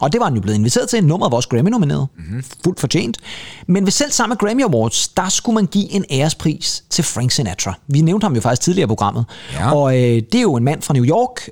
[0.00, 1.04] Og det var han jo blevet inviteret til.
[1.04, 2.06] Nummeret var også Grammy-nomineret.
[2.16, 2.44] Mm-hmm.
[2.64, 3.18] Fuldt fortjent.
[3.66, 7.74] Men ved selv samme Grammy Awards, der skulle man give en ærespris til Frank Sinatra.
[7.86, 9.24] Vi nævnte ham jo faktisk tidligere i programmet.
[9.52, 9.74] Ja.
[9.74, 11.50] Og øh, det er jo en mand fra New York.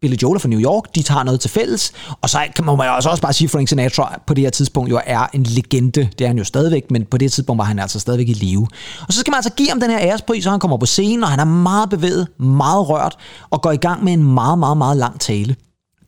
[0.00, 0.84] Billy Joel er fra New York.
[0.94, 1.92] De tager noget til fælles.
[2.20, 4.50] Og så kan man jo altså også bare sige, at Frank Sinatra på det her
[4.50, 6.08] tidspunkt jo er en legende.
[6.18, 8.66] Det er han jo stadigvæk, men på det tidspunkt var han altså stadigvæk i live.
[9.08, 11.24] Og så skal man altså give ham den her ærespris, og han kommer på scenen,
[11.24, 13.16] og han er meget bevæget, meget rørt,
[13.50, 15.56] og går i gang med en meget, meget, meget lang tale.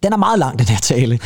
[0.02, 1.18] Den er meget lang, den her tale.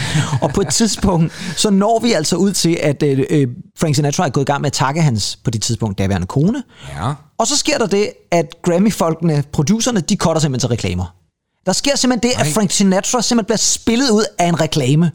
[0.42, 3.48] Og på et tidspunkt, så når vi altså ud til, at øh, øh,
[3.80, 6.62] Frank Sinatra er gået i gang med at takke hans, på det tidspunkt, daværende kone.
[6.96, 7.12] Ja.
[7.38, 11.21] Og så sker der det, at Grammy-folkene, producerne, de cutter simpelthen til reklamer.
[11.66, 15.10] Der sker simpelthen det, at Frank Sinatra simpelthen bliver spillet ud af en reklame,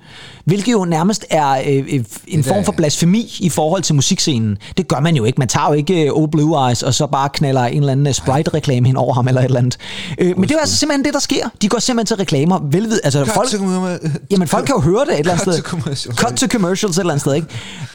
[0.45, 4.57] hvilket jo nærmest er øh, øh, en form for blasfemi i forhold til musikscenen.
[4.77, 5.39] Det gør man jo ikke.
[5.39, 8.13] Man tager jo ikke Old Blue Eyes og så bare knaller en eller anden øh,
[8.13, 9.77] Sprite-reklame hen over ham eller et eller andet.
[10.17, 11.49] Øh, men det er jo altså simpelthen det, der sker.
[11.61, 12.59] De går simpelthen til reklamer.
[12.71, 13.49] Velved, altså folk,
[14.31, 15.63] Jamen, folk kan jo høre det et eller andet Cut sted.
[15.63, 16.17] to commercials.
[16.17, 17.47] Cut to commercials et eller andet sted, ikke?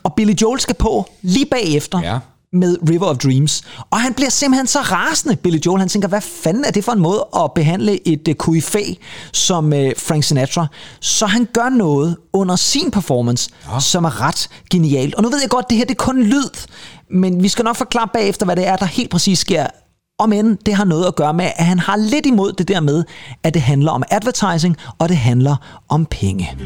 [0.02, 2.00] Og Billy Joel skal på lige bagefter.
[2.02, 2.18] Ja.
[2.52, 3.62] Med River of Dreams.
[3.90, 5.80] Og han bliver simpelthen så rasende, Billy Joel.
[5.80, 8.94] Han tænker, hvad fanden er det for en måde at behandle et uh, kuifæ
[9.32, 10.66] som uh, Frank Sinatra?
[11.00, 13.80] Så han gør noget under sin performance, ja.
[13.80, 15.14] som er ret genialt.
[15.14, 16.66] Og nu ved jeg godt, det her det er kun lyd,
[17.10, 19.66] men vi skal nok forklare bagefter, hvad det er, der helt præcis sker.
[20.18, 22.80] Om end det har noget at gøre med, at han har lidt imod det der
[22.80, 23.04] med,
[23.42, 25.56] at det handler om advertising, og det handler
[25.88, 26.56] om penge.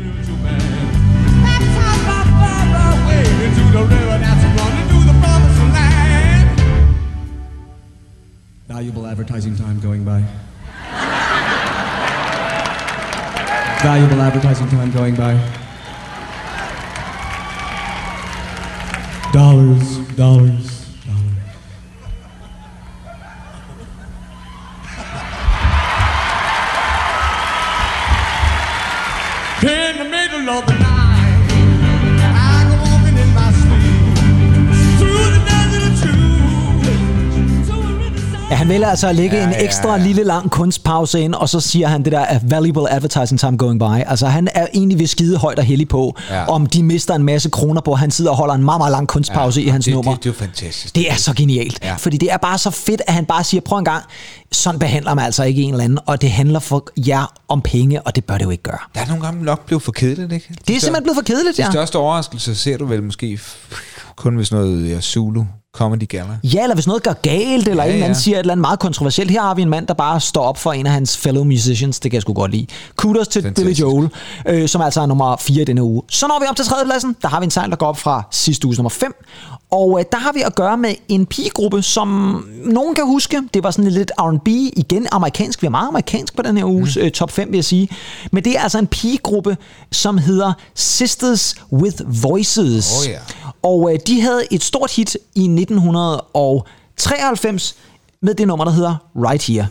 [8.77, 10.21] Valuable advertising time going by.
[13.83, 15.33] Valuable advertising time going by.
[19.33, 20.66] Dollars, dollars.
[38.97, 40.07] Altså at lægge ja, en ekstra ja, ja.
[40.07, 44.05] lille lang kunstpause ind, og så siger han det der valuable advertising time going by.
[44.07, 46.47] Altså han er egentlig ved skide højt og heldig på, ja.
[46.47, 48.93] Om de mister en masse kroner på, at han sidder og holder en meget, meget
[48.93, 50.15] lang kunstpause ja, i hans det, nummer.
[50.15, 50.95] Det, det er jo fantastisk.
[50.95, 51.95] Det er så genialt, ja.
[51.95, 54.05] Fordi det er bare så fedt, at han bare siger, prøv en gang,
[54.53, 58.03] sådan behandler man altså ikke en eller anden, og det handler for jer om penge,
[58.03, 58.79] og det bør det jo ikke gøre.
[58.95, 60.55] Der er nogle gange nok blevet for kedeligt, ikke?
[60.69, 61.71] Det er simpelthen blevet for kedeligt, De ja.
[61.71, 63.39] største overraskelser ser du vel måske
[64.17, 65.45] kun hvis noget ja, Zulu
[65.77, 66.39] Comedy Gala.
[66.45, 68.21] Ja, eller hvis noget går galt, eller ja, en eller anden ja.
[68.21, 69.31] siger et eller andet meget kontroversielt.
[69.31, 72.01] Her har vi en mand, der bare står op for en af hans fellow musicians.
[72.01, 72.67] Det kan jeg sgu godt lide.
[72.97, 73.67] Kudos til Fantastisk.
[73.67, 74.09] Billy Joel,
[74.47, 76.03] øh, som altså er nummer 4 i denne uge.
[76.11, 77.17] Så når vi op til tredjepladsen.
[77.23, 79.15] Der har vi en sang, der går op fra sidste uges nummer 5.
[79.71, 82.09] Og øh, der har vi at gøre med en pigegruppe, som
[82.65, 83.43] nogen kan huske.
[83.55, 85.63] Det var sådan lidt R&B, igen amerikansk.
[85.63, 87.03] Vi er meget amerikansk på den her uges mm.
[87.03, 87.89] øh, top 5, vil jeg sige.
[88.33, 89.57] Men det er altså en pigegruppe,
[89.93, 92.93] som hedder Sisters with Voices.
[93.01, 93.19] Oh, ja.
[93.63, 97.77] Og øh, de havde et stort hit i 1993
[98.23, 99.67] med det nummer, der hedder Right Here.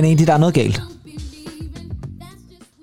[0.00, 0.82] Men egentlig, der er noget galt.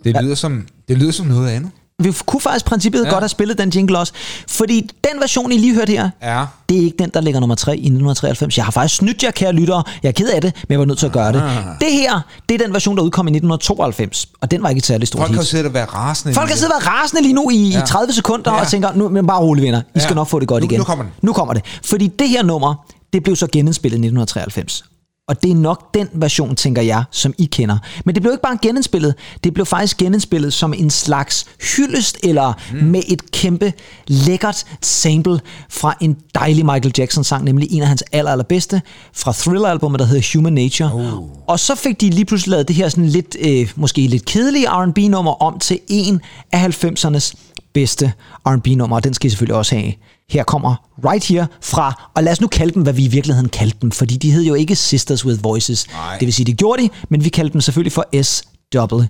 [0.03, 1.71] Det lyder, som, det lyder som noget andet.
[2.03, 3.05] Vi kunne faktisk princippet ja.
[3.05, 3.11] Ja.
[3.11, 4.13] godt have spillet den jingle også.
[4.47, 6.45] Fordi den version, I lige hørte her, Ja.
[6.69, 8.57] det er ikke den, der ligger nummer 3 i 1993.
[8.57, 9.83] Jeg har faktisk snydt jer, kære lyttere.
[10.03, 11.43] Jeg er ked af det, men jeg var nødt til at gøre det.
[11.81, 14.27] Det her, det er den version, der udkom i 1992.
[14.41, 15.47] Og den var ikke et særligt stort Folk har hit.
[15.47, 16.33] siddet og været rasende.
[16.33, 17.77] Folk har siddet og været rasende lige nu i, ja.
[17.77, 17.83] Ja.
[17.83, 18.55] i 30 sekunder ja.
[18.57, 18.61] Ja.
[18.63, 20.15] og tænker, nu, men bare rolig venner, I skal Ja.
[20.15, 20.77] nok få det godt Nu- igen.
[20.79, 21.13] nu kommer den.
[21.21, 21.63] Nu kommer det.
[21.83, 24.83] Fordi det her nummer, det blev så genindspillet i 1993.
[25.29, 27.77] Og det er nok den version, tænker jeg, som I kender.
[28.05, 32.53] Men det blev ikke bare genindspillet, det blev faktisk genindspillet som en slags hyldest, eller
[32.73, 32.77] mm.
[32.77, 33.73] med et kæmpe
[34.07, 38.81] lækkert sample fra en dejlig Michael Jackson-sang, nemlig en af hans aller, allerbedste,
[39.13, 40.93] fra Thriller-albumet, der hedder Human Nature.
[40.93, 41.23] Oh.
[41.47, 44.67] Og så fik de lige pludselig lavet det her sådan lidt, øh, måske lidt kedelige
[44.69, 46.21] R&B-nummer om til en
[46.51, 47.33] af 90'ernes
[47.73, 48.13] bedste
[48.45, 49.93] R&B-nummer, og den skal I selvfølgelig også have.
[50.29, 50.75] Her kommer
[51.05, 53.91] Right Here fra, og lad os nu kalde dem, hvad vi i virkeligheden kaldte dem,
[53.91, 55.87] fordi de hed jo ikke Sisters with Voices.
[55.91, 56.17] Nej.
[56.17, 59.07] Det vil sige, det gjorde de, men vi kaldte dem selvfølgelig for SWV.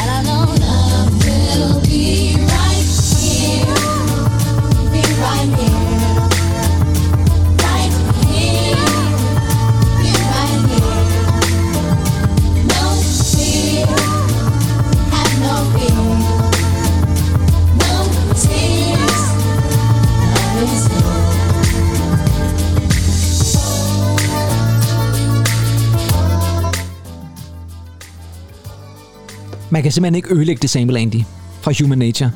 [0.00, 2.33] And I know love will be
[29.74, 31.22] Man kan simpelthen ikke ødelægge det sample, Andy,
[31.60, 32.30] fra Human Nature.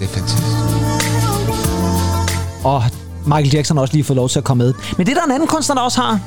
[0.00, 0.52] Det er fantastisk.
[2.64, 2.82] Og
[3.24, 4.74] Michael Jackson har også lige fået lov til at komme med.
[4.96, 6.20] Men det er der en anden kunstner, der også har,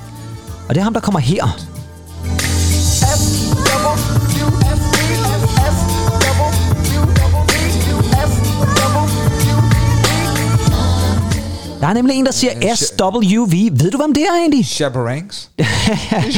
[0.69, 1.43] og det er ham, der kommer her.
[11.82, 13.53] Der er nemlig en, der siger SWV.
[13.71, 14.65] Ved du, hvem det er egentlig?
[14.65, 15.49] Chaperangs.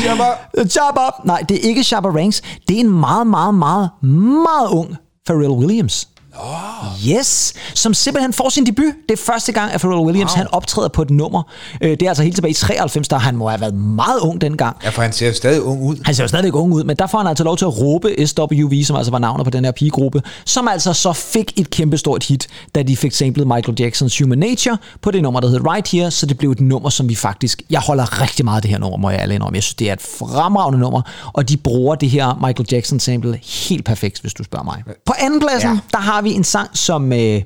[0.69, 1.01] Shabba.
[1.25, 2.41] Nej, det er ikke Shabba Ranks.
[2.67, 6.07] Det er en meget, meget, meget, meget ung Pharrell Williams.
[6.39, 7.07] Oh.
[7.09, 8.93] Yes, som simpelthen får sin debut.
[9.09, 10.37] Det er første gang, at Pharrell Williams wow.
[10.37, 11.43] han optræder på et nummer.
[11.81, 14.41] Øh, Det er altså helt tilbage i 93, der han må have været meget ung
[14.41, 14.77] dengang.
[14.83, 15.97] Ja, for han ser jo stadig ung ud.
[16.05, 18.27] Han ser jo stadigvæk ung ud, men der får han altså lov til at råbe
[18.27, 22.23] SWV, som altså var navnet på den her pigegruppe, som altså så fik et kæmpestort
[22.23, 25.87] hit, da de fik samlet Michael Jacksons Human Nature på det nummer, der hed Right
[25.91, 27.61] Here, så det blev et nummer, som vi faktisk...
[27.69, 29.55] Jeg holder rigtig meget af det her nummer, må jeg alle indrømme.
[29.55, 31.01] Jeg synes, det er et fremragende nummer,
[31.33, 34.83] og de bruger det her Michael Jackson sample helt perfekt, hvis du spørger mig.
[35.05, 35.79] På andenpladsen, ja.
[35.91, 37.41] der har vi en sang, som øh,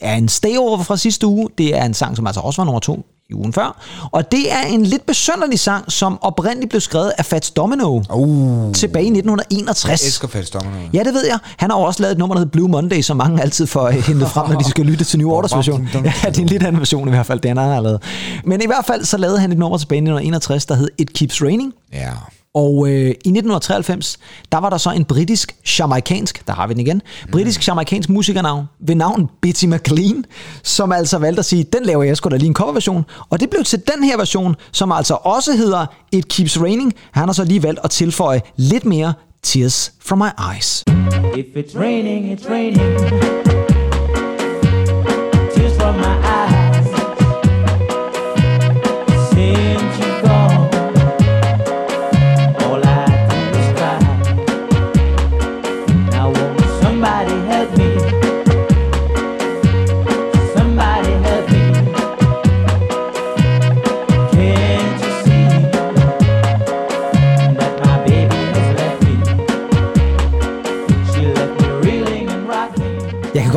[0.00, 1.48] er en stayover fra sidste uge.
[1.58, 3.82] Det er en sang, som altså også var nummer to i ugen før.
[4.12, 8.72] Og det er en lidt besønderlig sang, som oprindeligt blev skrevet af Fats Domino Uh,
[8.72, 10.02] tilbage i 1961.
[10.02, 10.76] jeg elsker Fats Domino.
[10.92, 11.38] Ja, det ved jeg.
[11.56, 13.88] Han har jo også lavet et nummer, der hedder Blue Monday, som mange altid får
[13.88, 15.88] øh, hentet frem, når de skal lytte til New Orders version.
[15.94, 18.02] Ja, det er en lidt anden version i hvert fald, det han har lavet.
[18.44, 21.12] Men i hvert fald så lavede han et nummer tilbage i 1961, der hed It
[21.12, 21.72] Keeps Raining.
[21.92, 22.10] Ja.
[22.54, 24.18] Og øh, i 1993,
[24.52, 28.66] der var der så en britisk, jamaikansk, der har vi den igen, britisk, jamaikansk musikernavn
[28.80, 30.24] ved navn Betty McLean,
[30.62, 33.04] som altså valgte at sige, den laver jeg sgu da lige en coverversion.
[33.30, 36.94] Og det blev til den her version, som altså også hedder It Keeps Raining.
[37.12, 40.84] Han har så lige valgt at tilføje lidt mere Tears from My Eyes.
[41.36, 43.61] If it's raining, it's raining.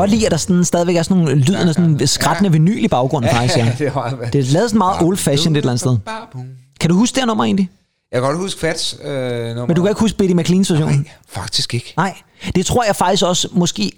[0.05, 2.87] Godt lide, at der sådan, stadigvæk er sådan nogle lyden af sådan skrættende vinyl i
[2.87, 3.57] baggrunden, faktisk.
[3.57, 3.71] Ja.
[3.79, 5.97] det var Det er lavet sådan meget old fashioned et eller andet sted.
[6.79, 7.69] Kan du huske det her nummer egentlig?
[8.11, 9.65] Jeg kan godt huske Fats øh, nummer.
[9.65, 10.89] Men du kan ikke huske Betty McLeans version?
[10.89, 11.93] Nej, faktisk ikke.
[11.97, 12.15] Nej,
[12.55, 13.91] det tror jeg faktisk også måske...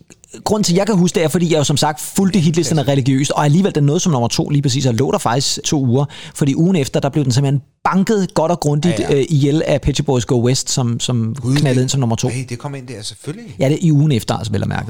[0.44, 2.84] Grunden til, at jeg kan huske det, er, fordi jeg jo som sagt fulgte hitlisterne
[2.84, 5.86] religiøst, og alligevel den nåede som nummer to lige præcis, og lå der faktisk to
[5.86, 6.06] uger,
[6.36, 9.16] fordi ugen efter, der blev den simpelthen banket godt og grundigt Ja, ja, ja.
[9.16, 9.22] ja.
[9.22, 12.28] Øh, ihjel af Pet Shop Boys Go West, som, som knaldede ind som nummer to.
[12.28, 13.56] Hey, det kom ind der, selvfølgelig.
[13.60, 14.88] Ja, det er i ugen efter, altså vel at mærke.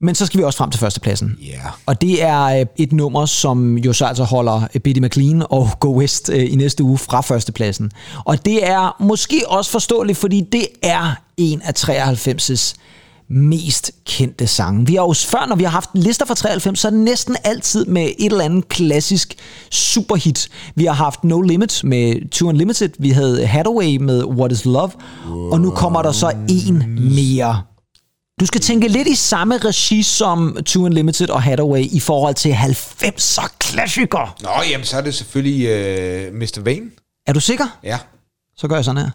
[0.00, 1.38] Men så skal vi også frem til førstepladsen.
[1.42, 1.60] Ja.
[1.86, 5.70] Og det er øh, et nummer, som jo så altså holder øh, Betty McLean og
[5.80, 7.90] Go West øh, i næste uge fra førstepladsen.
[8.24, 12.74] Og det er måske også forståeligt, fordi det er en af 93's
[13.28, 14.86] mest kendte sange.
[14.86, 17.36] Vi har jo før, når vi har haft lister fra 93, så er det næsten
[17.44, 19.34] altid med et eller andet klassisk
[19.70, 20.48] superhit.
[20.74, 24.90] Vi har haft No Limit med Two Unlimited, vi havde Hathaway med What Is Love,
[25.52, 26.84] og nu kommer der så en
[27.14, 27.62] mere.
[28.40, 32.52] Du skal tænke lidt i samme regi som Two Unlimited og Hathaway i forhold til
[32.52, 34.30] 90'er klassikere.
[34.42, 36.60] Nå, jamen så er det selvfølgelig øh, Mr.
[36.64, 36.90] Vane.
[37.26, 37.78] Er du sikker?
[37.82, 37.98] Ja.
[38.56, 39.10] Så gør jeg sådan her.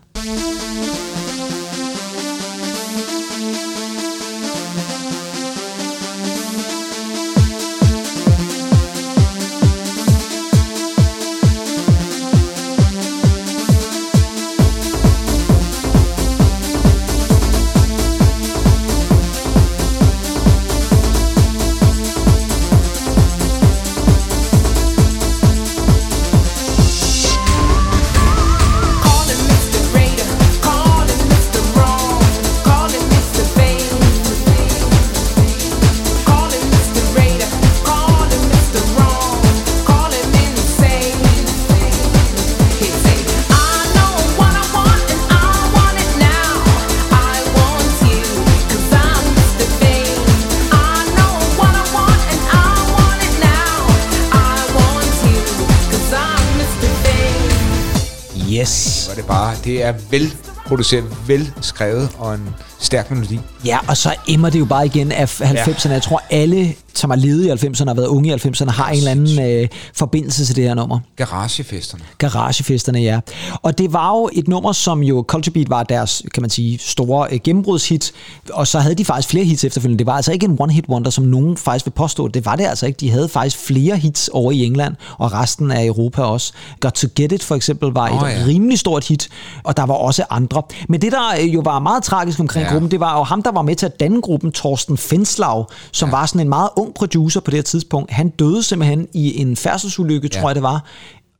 [59.90, 63.40] Er velproduceret, velskrevet og en stærk melodi.
[63.66, 65.92] Ja, og så emmer det jo bare igen af 90'erne.
[65.92, 68.90] Jeg tror, alle, som har levet i 90'erne og har været unge i 90'erne, har
[68.90, 71.00] en eller anden øh, forbindelse til det her nummer.
[71.16, 72.04] Garagefesterne.
[72.18, 73.20] Garagefesterne, ja.
[73.62, 76.78] Og det var jo et nummer, som jo Culture Beat var deres, kan man sige,
[76.78, 78.12] store øh, gennembrudshit.
[78.54, 80.00] Og så havde de faktisk flere hits efterfølgende.
[80.00, 82.28] Det var altså ikke en one-hit wonder, som nogen faktisk vil påstå.
[82.28, 82.98] Det var det altså ikke.
[82.98, 86.54] De havde faktisk flere hits over i England, og resten af Europa også.
[86.80, 88.44] Got to Get It for eksempel var Åh, et ja.
[88.48, 89.30] rimelig stort hit,
[89.64, 90.64] og der var også andre.
[90.90, 92.72] Men det, der øh, jo var meget tragisk omkring ja.
[92.72, 96.10] gruppen, det var jo ham, der var med til at danne gruppen, Torsten Fenslav, som
[96.10, 96.16] ja.
[96.16, 98.12] var sådan en meget ung producer på det her tidspunkt.
[98.12, 100.40] Han døde simpelthen i en færdselsulykke, Ja.
[100.40, 100.86] tror jeg det var,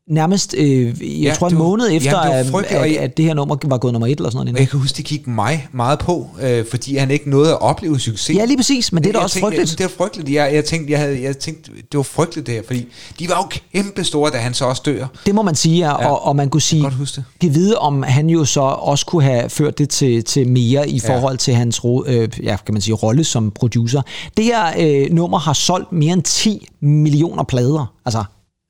[0.10, 2.10] nærmest, øh, jeg Ja, tror en det var- måned ja, efter,
[2.44, 4.56] det var at, at, at det her nummer var gået nummer et eller sådan noget.
[4.56, 7.62] Og jeg kan huske, det gik mig meget på, øh, fordi han ikke nåede at
[7.62, 8.36] opleve succes.
[8.38, 9.78] Ja, lige præcis, men det er da også tænkte, frygteligt.
[9.78, 10.30] Det var frygteligt.
[10.36, 12.86] Jeg, jeg, tænkte, jeg, havde, jeg tænkte, det var frygteligt det her, fordi
[13.20, 15.08] de var jo kæmpe store, da han så også dør.
[15.26, 15.94] Det må man sige, ja.
[16.10, 17.24] og, og man kunne sige, det.
[17.42, 21.00] kan vide, om han jo så også kunne have ført det til, til mere i
[21.00, 24.02] forhold til hans ro, øh, ja, kan man sige, rolle som producer.
[24.38, 28.24] Det her øh, nummer har solgt mere end 10 millioner plader, altså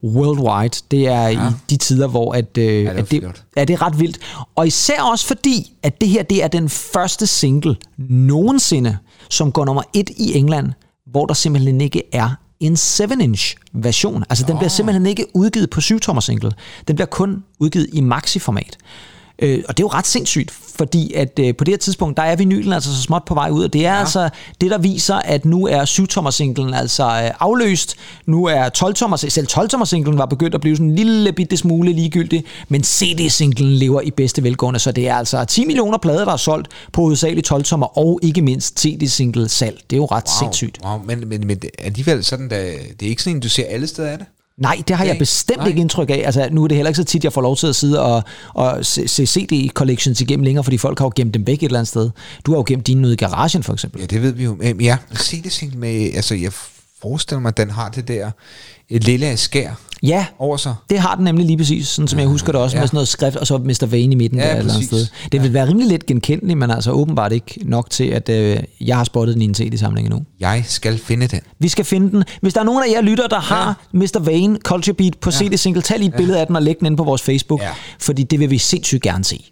[0.04, 0.82] worldwide.
[0.92, 1.50] Det er ja.
[1.50, 3.44] i de tider, hvor at, øh, det er at det, flot.
[3.56, 4.20] er det ret vildt.
[4.56, 7.76] Og især også fordi, at det her det er den første single
[8.10, 8.98] nogensinde,
[9.30, 10.72] som går nummer et i England,
[11.12, 12.30] hvor der simpelthen ikke er
[12.60, 14.24] en 7-inch version.
[14.30, 16.52] Altså den bliver simpelthen ikke udgivet på 7-tommer single.
[16.88, 18.78] Den bliver kun udgivet i maxi-format.
[19.42, 22.24] Øh, og det er jo ret sindssygt, fordi at øh, på det her tidspunkt, der
[22.24, 24.00] er vinylen altså så småt på vej ud, og det er ja.
[24.00, 24.30] altså
[24.62, 27.96] det, der viser, at nu er 7-tommer singlen altså øh, afløst.
[28.26, 31.94] Nu er 12-tommer, selv 12-tommer singlen var begyndt at blive sådan en lille bitte smule
[31.94, 36.34] ligegyldig, men CD-singlen lever i bedste velgående, så det er altså 10 millioner plader, der
[36.34, 39.80] er solgt på hovedsageligt 12-tommer, og ikke mindst CD-single salg.
[39.90, 40.40] Det er jo ret wow.
[40.40, 40.80] sindssygt.
[40.86, 42.62] Wow, men, men, men alligevel sådan, der,
[43.00, 44.28] det er ikke sådan, en, du ser alle steder af det.
[44.60, 45.68] Nej, det har jeg bestemt Nej.
[45.68, 46.22] ikke indtryk af.
[46.26, 48.24] Altså, nu er det heller ikke så tit, jeg får lov til at sidde og,
[48.54, 51.80] og se, se CD-collections igennem længere, fordi folk har jo gemt dem væk et eller
[51.80, 52.10] andet sted.
[52.46, 54.02] Du har jo gemt dine ude i garagen, for eksempel.
[54.02, 54.58] Ja, det ved vi jo.
[54.80, 56.52] Ja, se det single med, altså jeg
[57.02, 58.32] forestiller mig, at den har det der
[58.90, 59.72] et lille skær
[60.04, 60.76] Ja, over sig.
[60.90, 62.80] det har den nemlig lige præcis, sådan som jeg husker det også, ja.
[62.80, 62.82] Ja.
[62.82, 63.86] med sådan noget skrift, og så Mr.
[63.86, 65.08] Vane i midten Ja, der et eller sted.
[65.32, 68.98] Det vil være rimelig lidt genkendeligt, men altså åbenbart ikke nok til, at øh, jeg
[68.98, 70.24] har spottet den i en CD-samling endnu.
[70.40, 71.40] Jeg skal finde den.
[71.60, 72.24] Vi skal finde den.
[72.42, 74.20] Hvis der er nogen af jer lytter, der har Mr.
[74.20, 76.98] Vane Culture Beat på CD-single, tag lige et billede af den og læg den ind
[76.98, 77.70] på vores Facebook, Ja.
[78.00, 79.52] fordi det vil vi sindssygt gerne se.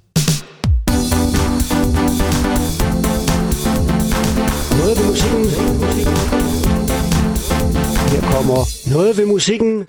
[8.38, 9.86] Kommer noget ved musikken.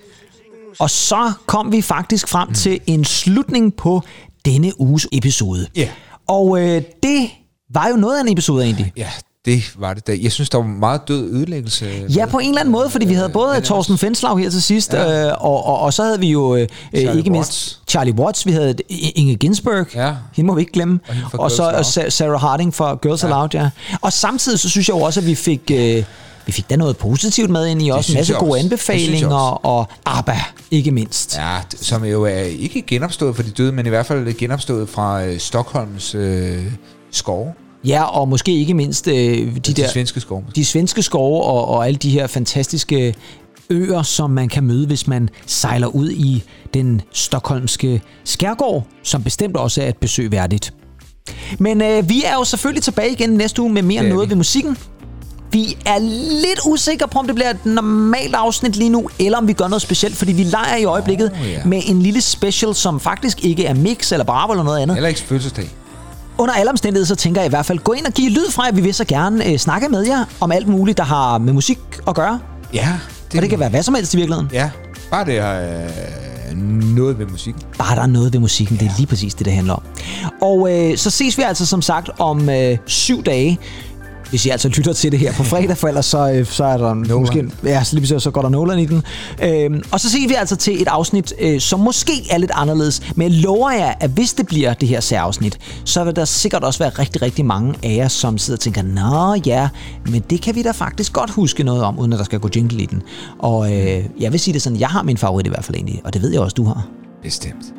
[0.78, 4.02] Og så kom vi faktisk frem til en slutning på
[4.44, 5.66] denne uges episode.
[5.76, 5.88] Ja.
[6.28, 7.28] Og øh, det
[7.74, 8.92] var jo noget af en episode egentlig.
[8.96, 9.08] Ja,
[9.44, 10.16] det var det da.
[10.22, 11.86] Jeg synes, der var meget død ødelæggelse.
[12.16, 14.92] Ja, på en eller anden måde, fordi vi havde både Thorsten Fenslag her til sidst,
[14.92, 15.26] ja.
[15.28, 17.80] øh, og, og, og så havde vi jo øh, Charlie ikke mindst Watts.
[17.88, 20.14] Charlie Watts, vi havde Inge Ginsberg, Ja.
[20.32, 21.00] hende må vi ikke glemme,
[21.32, 23.28] Og og så og Sarah Harding fra Girls ja.
[23.28, 23.70] Aloud, ja.
[24.00, 25.70] Og samtidig så synes jeg jo også, at vi fik...
[25.72, 26.04] Øh,
[26.48, 28.12] vi fik da noget positivt med ind i også.
[28.12, 28.58] En masse gode også.
[28.58, 30.36] Det anbefalinger, og ABBA,
[30.70, 31.36] ikke mindst.
[31.36, 35.24] Ja, som jo er ikke genopstået for de døde, men i hvert fald genopstået fra
[35.24, 36.64] øh, Stockholms øh,
[37.10, 37.52] skove.
[37.84, 40.44] Ja, og måske ikke mindst øh, de, De, der, de svenske skove.
[40.54, 43.14] de svenske skove og, og alle de her fantastiske
[43.70, 46.42] øer, som man kan møde, hvis man sejler ud i
[46.74, 50.74] den stokholmske skærgård, som bestemt også er et besøg værdigt.
[51.58, 54.28] Men øh, vi er jo selvfølgelig tilbage igen næste uge med mere Det er noget
[54.28, 54.76] ved musikken.
[55.52, 55.98] Vi er
[56.42, 59.68] lidt usikre på, om det bliver et normalt afsnit lige nu, eller om vi gør
[59.68, 61.64] noget specielt, fordi vi leger i øjeblikket Oh, ja.
[61.64, 64.96] med en lille special, som faktisk ikke er mix eller bravo eller noget andet.
[64.96, 65.70] Heller ikke fødselsdag.
[66.38, 68.62] Under alle omstændigheder, så tænker jeg i hvert fald, gå ind og giv lyd fra
[68.64, 68.72] jer.
[68.72, 71.78] Vi vil så gerne øh, snakke med jer om alt muligt, der har med musik
[72.08, 72.40] at gøre.
[72.74, 72.88] Ja.
[73.36, 74.50] Og det kan være hvad som helst i virkeligheden.
[74.52, 74.70] Ja,
[75.10, 75.60] bare det er
[76.50, 76.56] øh,
[76.96, 77.62] noget ved musikken.
[77.78, 79.82] Bare der er noget ved musikken, det er lige præcis det, det handler om.
[80.42, 83.58] Og øh, så ses vi altså som sagt om øh, syv dage.
[84.30, 86.76] Hvis I altså lytter til det her på fredag, for ellers så, øh, så er
[86.76, 87.20] der Nolan.
[87.20, 87.50] måske...
[87.64, 89.02] Ja, så lige så går der Nolan i den.
[89.42, 93.02] Øhm, og så ses vi altså til et afsnit, øh, som måske er lidt anderledes.
[93.16, 96.64] Men jeg lover jer, at hvis det bliver det her særafsnit, så vil der sikkert
[96.64, 99.68] også være rigtig, rigtig mange af jer, som sidder og tænker, Nå ja,
[100.10, 102.48] men det kan vi da faktisk godt huske noget om, uden at der skal gå
[102.56, 103.02] jingle i den.
[103.38, 106.00] Og øh, jeg vil sige det sådan, jeg har min favorit i hvert fald egentlig,
[106.04, 106.86] og det ved jeg også, du har.
[107.22, 107.77] Bestemt.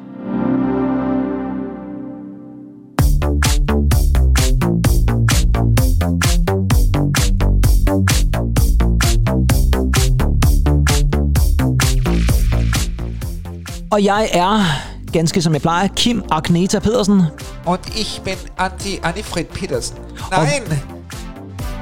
[13.91, 14.65] Og jeg er,
[15.11, 17.21] ganske som jeg plejer, Kim Agneta Pedersen.
[17.65, 19.97] Und ich bin Anti Anifred Petersen.
[20.31, 20.79] Nein!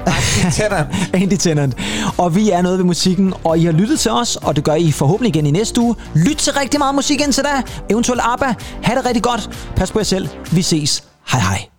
[0.05, 0.87] Anti Tennant.
[1.21, 1.75] Andy Tennant.
[2.17, 4.75] Og vi er noget ved musikken, og I har lyttet til os, og det gør
[4.75, 5.95] I forhåbentlig igen i næste uge.
[6.15, 7.63] Lyt til rigtig meget musik indtil da.
[7.89, 8.53] Eventuelt ABBA.
[8.83, 9.71] Ha' det rigtig godt.
[9.75, 10.29] Pas på jer selv.
[10.51, 11.03] Vi ses.
[11.31, 11.69] Hej hej.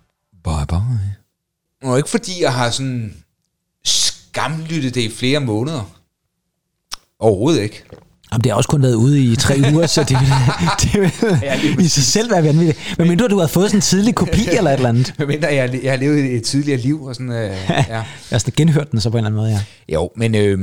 [0.45, 1.91] Bye bye.
[1.91, 3.15] Og ikke fordi jeg har sådan
[3.85, 5.91] skamlyttet det i flere måneder.
[7.21, 7.85] Overhovedet ikke.
[8.33, 10.29] Jamen, det har også kun været ude i tre uger, så det vil,
[10.83, 12.99] det vil i sig selv være vanvittigt.
[12.99, 15.15] Men mindre du har fået sådan en tidlig kopi eller et eller andet.
[15.19, 17.37] Medmindre jeg, jeg har levet et tidligere liv og sådan, øh,
[17.69, 17.75] ja.
[17.89, 19.51] Jeg har sådan genhørt den så på en eller anden måde,
[19.89, 19.95] ja.
[19.95, 20.59] Jo, men øh,